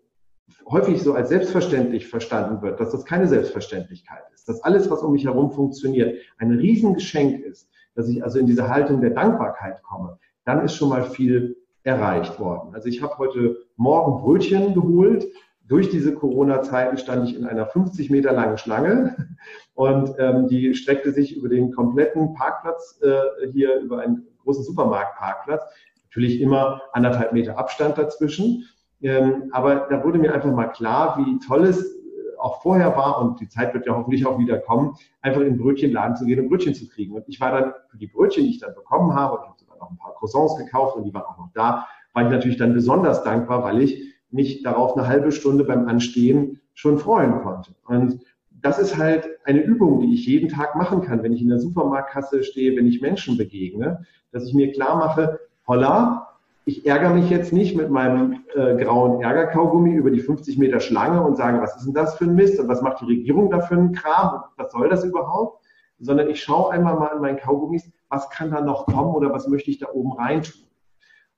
häufig 0.69 1.01
so 1.01 1.13
als 1.13 1.29
selbstverständlich 1.29 2.07
verstanden 2.07 2.61
wird, 2.61 2.79
dass 2.79 2.91
das 2.91 3.05
keine 3.05 3.27
Selbstverständlichkeit 3.27 4.23
ist, 4.33 4.47
dass 4.47 4.63
alles, 4.63 4.89
was 4.89 5.01
um 5.01 5.13
mich 5.13 5.25
herum 5.25 5.51
funktioniert, 5.51 6.19
ein 6.37 6.51
Riesengeschenk 6.51 7.41
ist, 7.43 7.69
dass 7.95 8.07
ich 8.09 8.23
also 8.23 8.39
in 8.39 8.45
diese 8.45 8.69
Haltung 8.69 9.01
der 9.01 9.11
Dankbarkeit 9.11 9.81
komme, 9.83 10.19
dann 10.45 10.63
ist 10.63 10.75
schon 10.75 10.89
mal 10.89 11.03
viel 11.03 11.57
erreicht 11.83 12.39
worden. 12.39 12.75
Also 12.75 12.89
ich 12.89 13.01
habe 13.01 13.17
heute 13.17 13.57
Morgen 13.75 14.21
Brötchen 14.21 14.73
geholt. 14.73 15.25
Durch 15.67 15.89
diese 15.89 16.13
Corona-Zeiten 16.13 16.97
stand 16.97 17.27
ich 17.29 17.35
in 17.35 17.45
einer 17.45 17.65
50 17.65 18.09
Meter 18.09 18.31
langen 18.31 18.57
Schlange 18.57 19.15
und 19.73 20.15
ähm, 20.17 20.47
die 20.47 20.75
streckte 20.75 21.11
sich 21.11 21.35
über 21.35 21.49
den 21.49 21.73
kompletten 21.73 22.33
Parkplatz 22.33 22.99
äh, 23.01 23.49
hier, 23.51 23.79
über 23.79 23.99
einen 23.99 24.27
großen 24.43 24.63
Supermarktparkplatz. 24.63 25.63
Natürlich 26.05 26.39
immer 26.39 26.81
anderthalb 26.93 27.33
Meter 27.33 27.57
Abstand 27.57 27.97
dazwischen. 27.97 28.65
Ähm, 29.01 29.49
aber 29.51 29.87
da 29.89 30.03
wurde 30.03 30.17
mir 30.17 30.33
einfach 30.33 30.51
mal 30.51 30.67
klar, 30.67 31.17
wie 31.17 31.39
toll 31.45 31.65
es 31.65 31.83
äh, 31.83 32.37
auch 32.39 32.61
vorher 32.61 32.95
war 32.95 33.21
und 33.21 33.39
die 33.39 33.47
Zeit 33.47 33.73
wird 33.73 33.85
ja 33.85 33.95
hoffentlich 33.95 34.25
auch 34.25 34.39
wieder 34.39 34.57
kommen, 34.57 34.95
einfach 35.21 35.41
in 35.41 35.47
den 35.47 35.57
Brötchenladen 35.57 36.15
zu 36.15 36.25
gehen 36.25 36.39
und 36.39 36.49
Brötchen 36.49 36.73
zu 36.73 36.87
kriegen. 36.87 37.15
Und 37.15 37.23
ich 37.27 37.39
war 37.39 37.51
dann 37.51 37.73
für 37.89 37.97
die 37.97 38.07
Brötchen, 38.07 38.43
die 38.43 38.51
ich 38.51 38.59
dann 38.59 38.73
bekommen 38.73 39.13
habe, 39.13 39.39
ich 39.41 39.47
habe 39.47 39.59
sogar 39.59 39.77
noch 39.77 39.91
ein 39.91 39.97
paar 39.97 40.15
Croissants 40.15 40.57
gekauft 40.57 40.95
und 40.95 41.03
die 41.03 41.13
waren 41.13 41.23
auch 41.23 41.37
noch 41.37 41.51
da, 41.53 41.87
war 42.13 42.23
ich 42.23 42.29
natürlich 42.29 42.57
dann 42.57 42.73
besonders 42.73 43.23
dankbar, 43.23 43.63
weil 43.63 43.81
ich 43.81 44.15
mich 44.31 44.63
darauf 44.63 44.97
eine 44.97 45.07
halbe 45.07 45.31
Stunde 45.31 45.63
beim 45.63 45.87
Anstehen 45.87 46.59
schon 46.73 46.97
freuen 46.97 47.41
konnte. 47.41 47.75
Und 47.85 48.19
das 48.61 48.79
ist 48.79 48.97
halt 48.97 49.29
eine 49.45 49.61
Übung, 49.61 49.99
die 50.01 50.13
ich 50.13 50.25
jeden 50.25 50.49
Tag 50.49 50.75
machen 50.75 51.01
kann, 51.01 51.23
wenn 51.23 51.33
ich 51.33 51.41
in 51.41 51.49
der 51.49 51.59
Supermarktkasse 51.59 52.43
stehe, 52.43 52.75
wenn 52.75 52.87
ich 52.87 53.01
Menschen 53.01 53.37
begegne, 53.37 54.05
dass 54.31 54.47
ich 54.47 54.53
mir 54.53 54.71
klar 54.71 54.97
mache, 54.97 55.39
holla, 55.67 56.26
ich 56.67 56.85
ärgere 56.85 57.13
mich 57.13 57.29
jetzt 57.29 57.53
nicht 57.53 57.77
mit 57.77 57.89
meinem 57.89 58.43
äh, 58.53 58.75
grauen 58.75 59.21
Ärgerkaugummi 59.21 59.93
über 59.93 60.11
die 60.11 60.19
50 60.19 60.57
Meter 60.57 60.81
Schlange 60.81 61.23
und 61.23 61.37
sage, 61.37 61.61
was 61.61 61.77
ist 61.77 61.85
denn 61.85 61.93
das 61.93 62.15
für 62.17 62.25
ein 62.25 62.35
Mist 62.35 62.59
und 62.59 62.67
was 62.67 62.81
macht 62.81 62.99
die 62.99 63.05
Regierung 63.05 63.49
da 63.49 63.61
für 63.61 63.75
einen 63.75 63.93
Kram 63.93 64.35
und 64.35 64.43
was 64.57 64.73
soll 64.73 64.89
das 64.89 65.05
überhaupt? 65.05 65.65
Sondern 65.97 66.29
ich 66.29 66.43
schaue 66.43 66.71
einmal 66.71 66.99
mal 66.99 67.15
in 67.15 67.21
meinen 67.21 67.37
Kaugummis, 67.37 67.89
was 68.09 68.29
kann 68.31 68.51
da 68.51 68.59
noch 68.59 68.85
kommen 68.85 69.15
oder 69.15 69.31
was 69.31 69.47
möchte 69.47 69.71
ich 69.71 69.79
da 69.79 69.87
oben 69.93 70.11
rein 70.11 70.43
tun. 70.43 70.67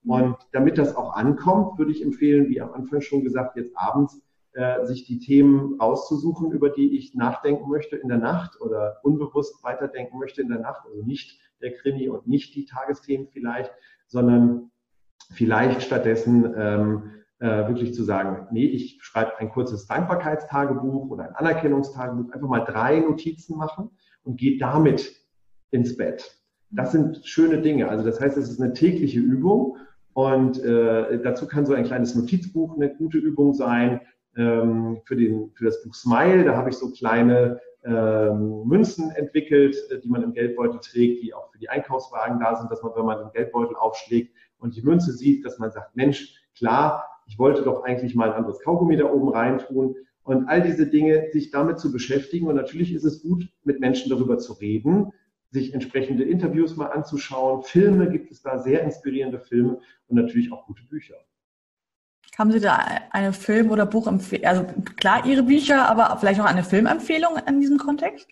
Und 0.03 0.35
damit 0.51 0.79
das 0.79 0.95
auch 0.95 1.13
ankommt, 1.13 1.77
würde 1.77 1.91
ich 1.91 2.03
empfehlen, 2.03 2.49
wie 2.49 2.59
am 2.59 2.73
Anfang 2.73 3.01
schon 3.01 3.23
gesagt, 3.23 3.55
jetzt 3.55 3.77
abends 3.77 4.19
äh, 4.53 4.83
sich 4.87 5.05
die 5.05 5.19
Themen 5.19 5.79
auszusuchen, 5.79 6.51
über 6.51 6.71
die 6.71 6.97
ich 6.97 7.13
nachdenken 7.13 7.69
möchte 7.69 7.97
in 7.97 8.07
der 8.07 8.17
Nacht 8.17 8.59
oder 8.61 8.97
unbewusst 9.03 9.63
weiterdenken 9.63 10.17
möchte 10.17 10.41
in 10.41 10.49
der 10.49 10.59
Nacht. 10.59 10.87
Also 10.87 11.03
nicht 11.03 11.39
der 11.61 11.73
Krimi 11.73 12.09
und 12.09 12.25
nicht 12.25 12.55
die 12.55 12.65
Tagesthemen 12.65 13.27
vielleicht, 13.27 13.71
sondern 14.07 14.71
vielleicht 15.31 15.81
stattdessen 15.81 16.53
ähm, 16.57 17.11
äh, 17.39 17.67
wirklich 17.67 17.93
zu 17.93 18.03
sagen, 18.03 18.47
nee, 18.51 18.65
ich 18.65 18.99
schreibe 19.01 19.37
ein 19.39 19.49
kurzes 19.49 19.87
Dankbarkeitstagebuch 19.87 21.09
oder 21.09 21.23
ein 21.23 21.35
Anerkennungstagebuch, 21.35 22.33
einfach 22.33 22.47
mal 22.47 22.65
drei 22.65 22.99
Notizen 22.99 23.57
machen 23.57 23.91
und 24.23 24.37
gehe 24.37 24.57
damit 24.57 25.15
ins 25.71 25.95
Bett. 25.95 26.35
Das 26.71 26.91
sind 26.91 27.25
schöne 27.25 27.61
Dinge. 27.61 27.89
Also 27.89 28.05
das 28.05 28.19
heißt, 28.19 28.37
es 28.37 28.49
ist 28.49 28.61
eine 28.61 28.73
tägliche 28.73 29.19
Übung 29.19 29.77
und 30.13 30.63
äh, 30.63 31.21
dazu 31.21 31.47
kann 31.47 31.65
so 31.65 31.73
ein 31.73 31.85
kleines 31.85 32.15
Notizbuch 32.15 32.75
eine 32.75 32.93
gute 32.93 33.17
Übung 33.17 33.53
sein. 33.53 34.01
Ähm, 34.35 35.01
für, 35.05 35.15
den, 35.15 35.51
für 35.55 35.65
das 35.65 35.81
Buch 35.83 35.93
Smile, 35.95 36.43
da 36.43 36.55
habe 36.55 36.69
ich 36.69 36.75
so 36.75 36.91
kleine 36.91 37.59
ähm, 37.83 38.63
Münzen 38.65 39.09
entwickelt, 39.11 39.75
äh, 39.89 39.99
die 39.99 40.09
man 40.09 40.23
im 40.23 40.33
Geldbeutel 40.33 40.79
trägt, 40.81 41.23
die 41.23 41.33
auch 41.33 41.51
für 41.51 41.57
die 41.57 41.69
Einkaufswagen 41.69 42.39
da 42.39 42.55
sind, 42.55 42.69
dass 42.71 42.83
man, 42.83 42.91
wenn 42.95 43.05
man 43.05 43.19
den 43.19 43.31
Geldbeutel 43.31 43.75
aufschlägt, 43.75 44.35
und 44.59 44.75
die 44.75 44.81
Münze 44.81 45.13
sieht, 45.13 45.45
dass 45.45 45.59
man 45.59 45.71
sagt, 45.71 45.95
Mensch, 45.95 46.35
klar, 46.55 47.05
ich 47.27 47.39
wollte 47.39 47.63
doch 47.63 47.83
eigentlich 47.83 48.15
mal 48.15 48.29
ein 48.29 48.37
anderes 48.37 48.59
Kaugummi 48.61 48.97
da 48.97 49.05
oben 49.05 49.29
reintun 49.29 49.95
und 50.23 50.47
all 50.47 50.61
diese 50.61 50.87
Dinge, 50.87 51.29
sich 51.31 51.51
damit 51.51 51.79
zu 51.79 51.91
beschäftigen. 51.91 52.47
Und 52.47 52.55
natürlich 52.55 52.93
ist 52.93 53.03
es 53.03 53.21
gut, 53.21 53.47
mit 53.63 53.79
Menschen 53.79 54.09
darüber 54.09 54.37
zu 54.37 54.53
reden, 54.53 55.11
sich 55.51 55.73
entsprechende 55.73 56.23
Interviews 56.23 56.75
mal 56.75 56.87
anzuschauen. 56.87 57.63
Filme 57.63 58.09
gibt 58.09 58.31
es 58.31 58.41
da, 58.41 58.59
sehr 58.59 58.83
inspirierende 58.83 59.39
Filme 59.39 59.79
und 60.07 60.15
natürlich 60.15 60.51
auch 60.51 60.65
gute 60.65 60.83
Bücher. 60.83 61.15
Haben 62.37 62.51
Sie 62.51 62.59
da 62.59 62.77
eine 63.11 63.33
Film- 63.33 63.71
oder 63.71 63.85
Buchempfehlung? 63.85 64.45
Also 64.45 64.65
klar 64.97 65.25
Ihre 65.25 65.43
Bücher, 65.43 65.89
aber 65.89 66.15
vielleicht 66.19 66.39
auch 66.39 66.45
eine 66.45 66.63
Filmempfehlung 66.63 67.37
in 67.47 67.59
diesem 67.59 67.77
Kontext? 67.77 68.27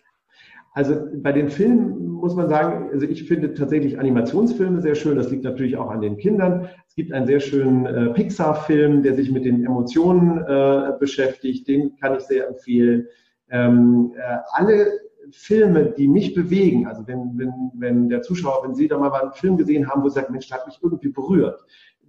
Also 0.78 0.96
bei 1.24 1.32
den 1.32 1.50
Filmen 1.50 2.08
muss 2.08 2.36
man 2.36 2.50
sagen, 2.50 2.92
also 2.94 3.08
ich 3.08 3.28
finde 3.28 3.56
tatsächlich 3.56 3.98
Animationsfilme 3.98 4.80
sehr 4.80 4.94
schön. 4.94 5.16
Das 5.16 5.32
liegt 5.32 5.44
natürlich 5.44 5.76
auch 5.76 5.90
an 5.90 6.02
den 6.02 6.18
Kindern. 6.18 6.70
Es 6.88 6.94
gibt 6.94 7.12
einen 7.14 7.26
sehr 7.26 7.40
schönen 7.40 7.88
äh, 7.88 8.14
Pixar-Film, 8.14 9.02
der 9.02 9.16
sich 9.16 9.32
mit 9.32 9.44
den 9.44 9.66
Emotionen 9.66 10.38
äh, 10.38 10.94
beschäftigt. 11.00 11.68
Den 11.68 11.96
kann 11.96 12.16
ich 12.16 12.26
sehr 12.26 12.48
empfehlen. 12.48 13.08
Ähm, 13.50 14.14
äh, 14.18 14.38
alle 14.52 14.86
Filme, 15.32 15.96
die 15.98 16.08
mich 16.08 16.36
bewegen, 16.36 16.86
also 16.86 17.08
wenn, 17.08 17.36
wenn, 17.40 17.72
wenn 17.74 18.08
der 18.08 18.22
Zuschauer, 18.22 18.62
wenn 18.64 18.76
Sie 18.76 18.88
da 18.88 19.00
mal 19.00 19.12
einen 19.12 19.34
Film 19.34 19.58
gesehen 19.58 19.90
haben, 19.90 20.04
wo 20.04 20.10
Sie 20.10 20.20
sagen, 20.20 20.32
Mensch, 20.32 20.48
der 20.48 20.60
hat 20.60 20.68
mich 20.68 20.78
irgendwie 20.84 21.10
berührt. 21.10 21.60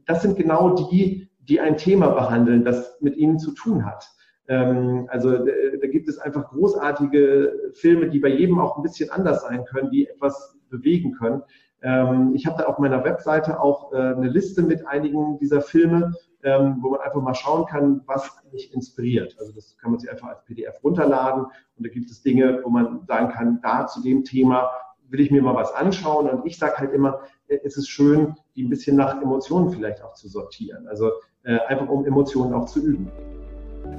Das 0.05 0.21
sind 0.21 0.37
genau 0.37 0.75
die, 0.75 1.31
die 1.41 1.59
ein 1.59 1.79
Thema 1.79 2.09
behandeln, 2.09 2.67
das 2.67 2.99
mit 3.01 3.17
Ihnen 3.17 3.39
zu 3.39 3.53
tun 3.53 3.87
hat. 3.87 4.11
Ähm, 4.49 5.07
also 5.11 5.39
da 5.39 5.87
gibt 5.87 6.09
es 6.09 6.19
einfach 6.19 6.51
großartige 6.51 7.73
Filme, 7.75 8.09
die 8.09 8.19
bei 8.19 8.29
jedem 8.29 8.59
auch 8.59 8.77
ein 8.77 8.83
bisschen 8.83 9.11
anders 9.11 9.43
sein 9.43 9.65
können, 9.67 9.91
die 9.91 10.09
etwas 10.09 10.59
bewegen 10.71 11.13
können. 11.13 11.43
Ähm, 11.83 12.33
ich 12.35 12.47
habe 12.47 12.59
da 12.59 12.67
auf 12.67 12.79
meiner 12.79 13.05
Webseite 13.05 13.61
auch 13.61 13.93
äh, 13.93 13.97
eine 13.97 14.29
Liste 14.29 14.63
mit 14.63 14.87
einigen 14.87 15.39
dieser 15.39 15.61
Filme, 15.61 16.13
ähm, 16.43 16.79
wo 16.81 16.91
man 16.91 17.01
einfach 17.01 17.21
mal 17.21 17.35
schauen 17.35 17.67
kann, 17.67 18.03
was 18.07 18.31
mich 18.53 18.73
inspiriert. 18.75 19.37
Also 19.39 19.53
das 19.53 19.77
kann 19.79 19.93
man 19.93 20.01
sich 20.01 20.11
einfach 20.11 20.29
als 20.29 20.45
PDF 20.45 20.83
runterladen 20.83 21.45
und 21.45 21.87
da 21.87 21.89
gibt 21.89 22.11
es 22.11 22.23
Dinge, 22.23 22.61
wo 22.65 22.71
man 22.71 23.05
sagen 23.07 23.29
kann, 23.29 23.61
da 23.63 23.87
zu 23.87 24.03
dem 24.03 24.25
Thema 24.25 24.71
will 25.11 25.21
ich 25.21 25.31
mir 25.31 25.41
mal 25.43 25.55
was 25.55 25.73
anschauen 25.73 26.29
und 26.29 26.47
ich 26.47 26.59
sage 26.59 26.79
halt 26.79 26.93
immer, 26.93 27.21
äh, 27.47 27.59
es 27.65 27.77
ist 27.77 27.89
schön, 27.89 28.35
die 28.57 28.65
ein 28.65 28.71
bisschen 28.71 28.97
nach 28.97 29.21
Emotionen 29.23 29.71
vielleicht 29.71 30.03
auch 30.03 30.15
zu 30.15 30.29
sortieren. 30.29 30.89
Also 30.89 31.13
äh, 31.45 31.59
einfach 31.69 31.89
um 31.89 32.05
Emotionen 32.05 32.55
auch 32.55 32.67
zu 32.67 32.85
üben. 32.85 33.11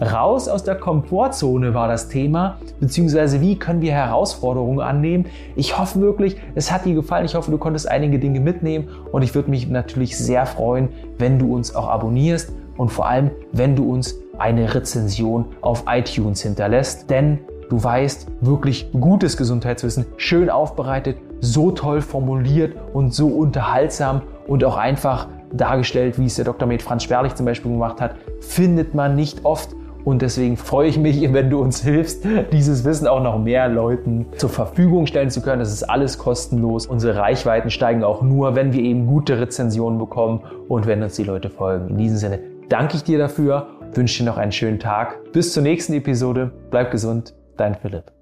Raus 0.02 0.48
aus 0.48 0.64
der 0.64 0.76
Komfortzone 0.76 1.74
war 1.74 1.88
das 1.88 2.08
Thema, 2.08 2.58
beziehungsweise 2.80 3.42
wie 3.42 3.58
können 3.58 3.82
wir 3.82 3.92
Herausforderungen 3.92 4.80
annehmen. 4.80 5.26
Ich 5.56 5.78
hoffe 5.78 6.00
wirklich, 6.00 6.38
es 6.56 6.72
hat 6.72 6.86
dir 6.86 6.96
gefallen. 6.96 7.26
Ich 7.26 7.36
hoffe, 7.36 7.52
du 7.52 7.58
konntest 7.58 7.90
einige 7.90 8.18
Dinge 8.18 8.40
mitnehmen 8.40 8.88
und 9.12 9.24
ich 9.24 9.36
würde 9.36 9.50
mich 9.50 9.68
natürlich 9.68 10.18
sehr 10.18 10.46
freuen, 10.46 10.90
wenn 11.18 11.38
du 11.38 11.54
uns 11.54 11.76
auch 11.76 11.90
abonnierst 11.90 12.54
und 12.78 12.90
vor 12.90 13.08
allem, 13.08 13.32
wenn 13.52 13.76
du 13.76 13.92
uns 13.92 14.16
eine 14.38 14.74
Rezension 14.74 15.46
auf 15.60 15.84
iTunes 15.88 16.42
hinterlässt, 16.42 17.10
denn 17.10 17.40
du 17.70 17.84
weißt, 17.84 18.28
wirklich 18.42 18.90
gutes 18.94 19.36
Gesundheitswissen, 19.36 20.06
schön 20.16 20.50
aufbereitet, 20.50 21.18
so 21.42 21.72
toll 21.72 22.02
formuliert 22.02 22.76
und 22.94 23.14
so 23.14 23.28
unterhaltsam 23.28 24.22
und 24.48 24.64
auch 24.64 24.78
einfach 24.78 25.28
dargestellt, 25.52 26.20
wie 26.20 26.26
es 26.26 26.36
der 26.36 26.46
Dr. 26.46 26.68
Med 26.68 26.82
Franz 26.82 27.04
Sperlich 27.04 27.36
zum 27.36 27.46
Beispiel 27.46 27.72
gemacht 27.72 28.02
hat, 28.02 28.16
findet 28.40 28.96
man 28.96 29.16
nicht 29.16 29.46
oft. 29.46 29.76
Und 30.06 30.22
deswegen 30.22 30.58
freue 30.58 30.88
ich 30.88 30.98
mich, 30.98 31.22
wenn 31.34 31.50
du 31.50 31.62
uns 31.62 31.84
hilfst, 31.84 32.26
dieses 32.52 32.86
Wissen 32.86 33.08
auch 33.08 33.22
noch 33.22 33.38
mehr 33.38 33.68
Leuten 33.68 34.28
zur 34.38 34.50
Verfügung 34.50 35.06
stellen 35.06 35.30
zu 35.30 35.42
können. 35.42 35.60
Das 35.60 35.72
ist 35.72 35.84
alles 35.84 36.18
kostenlos. 36.18 36.88
Unsere 36.88 37.18
Reichweiten 37.18 37.70
steigen 37.70 38.04
auch 38.04 38.22
nur, 38.22 38.56
wenn 38.56 38.74
wir 38.74 38.82
eben 38.82 39.08
gute 39.08 39.40
Rezensionen 39.40 40.00
bekommen 40.00 40.42
und 40.68 40.88
wenn 40.88 41.04
uns 41.04 41.16
die 41.16 41.24
Leute 41.24 41.50
folgen. 41.50 41.90
In 41.90 41.98
diesem 41.98 42.18
Sinne 42.18 42.40
danke 42.70 42.96
ich 42.96 43.04
dir 43.04 43.18
dafür, 43.18 43.68
wünsche 43.94 44.24
dir 44.24 44.30
noch 44.30 44.38
einen 44.38 44.52
schönen 44.52 44.80
Tag. 44.80 45.32
Bis 45.34 45.54
zur 45.54 45.64
nächsten 45.64 45.94
Episode. 45.94 46.52
Bleib 46.72 46.92
gesund, 46.92 47.34
dein 47.58 47.76
Philipp. 47.76 48.19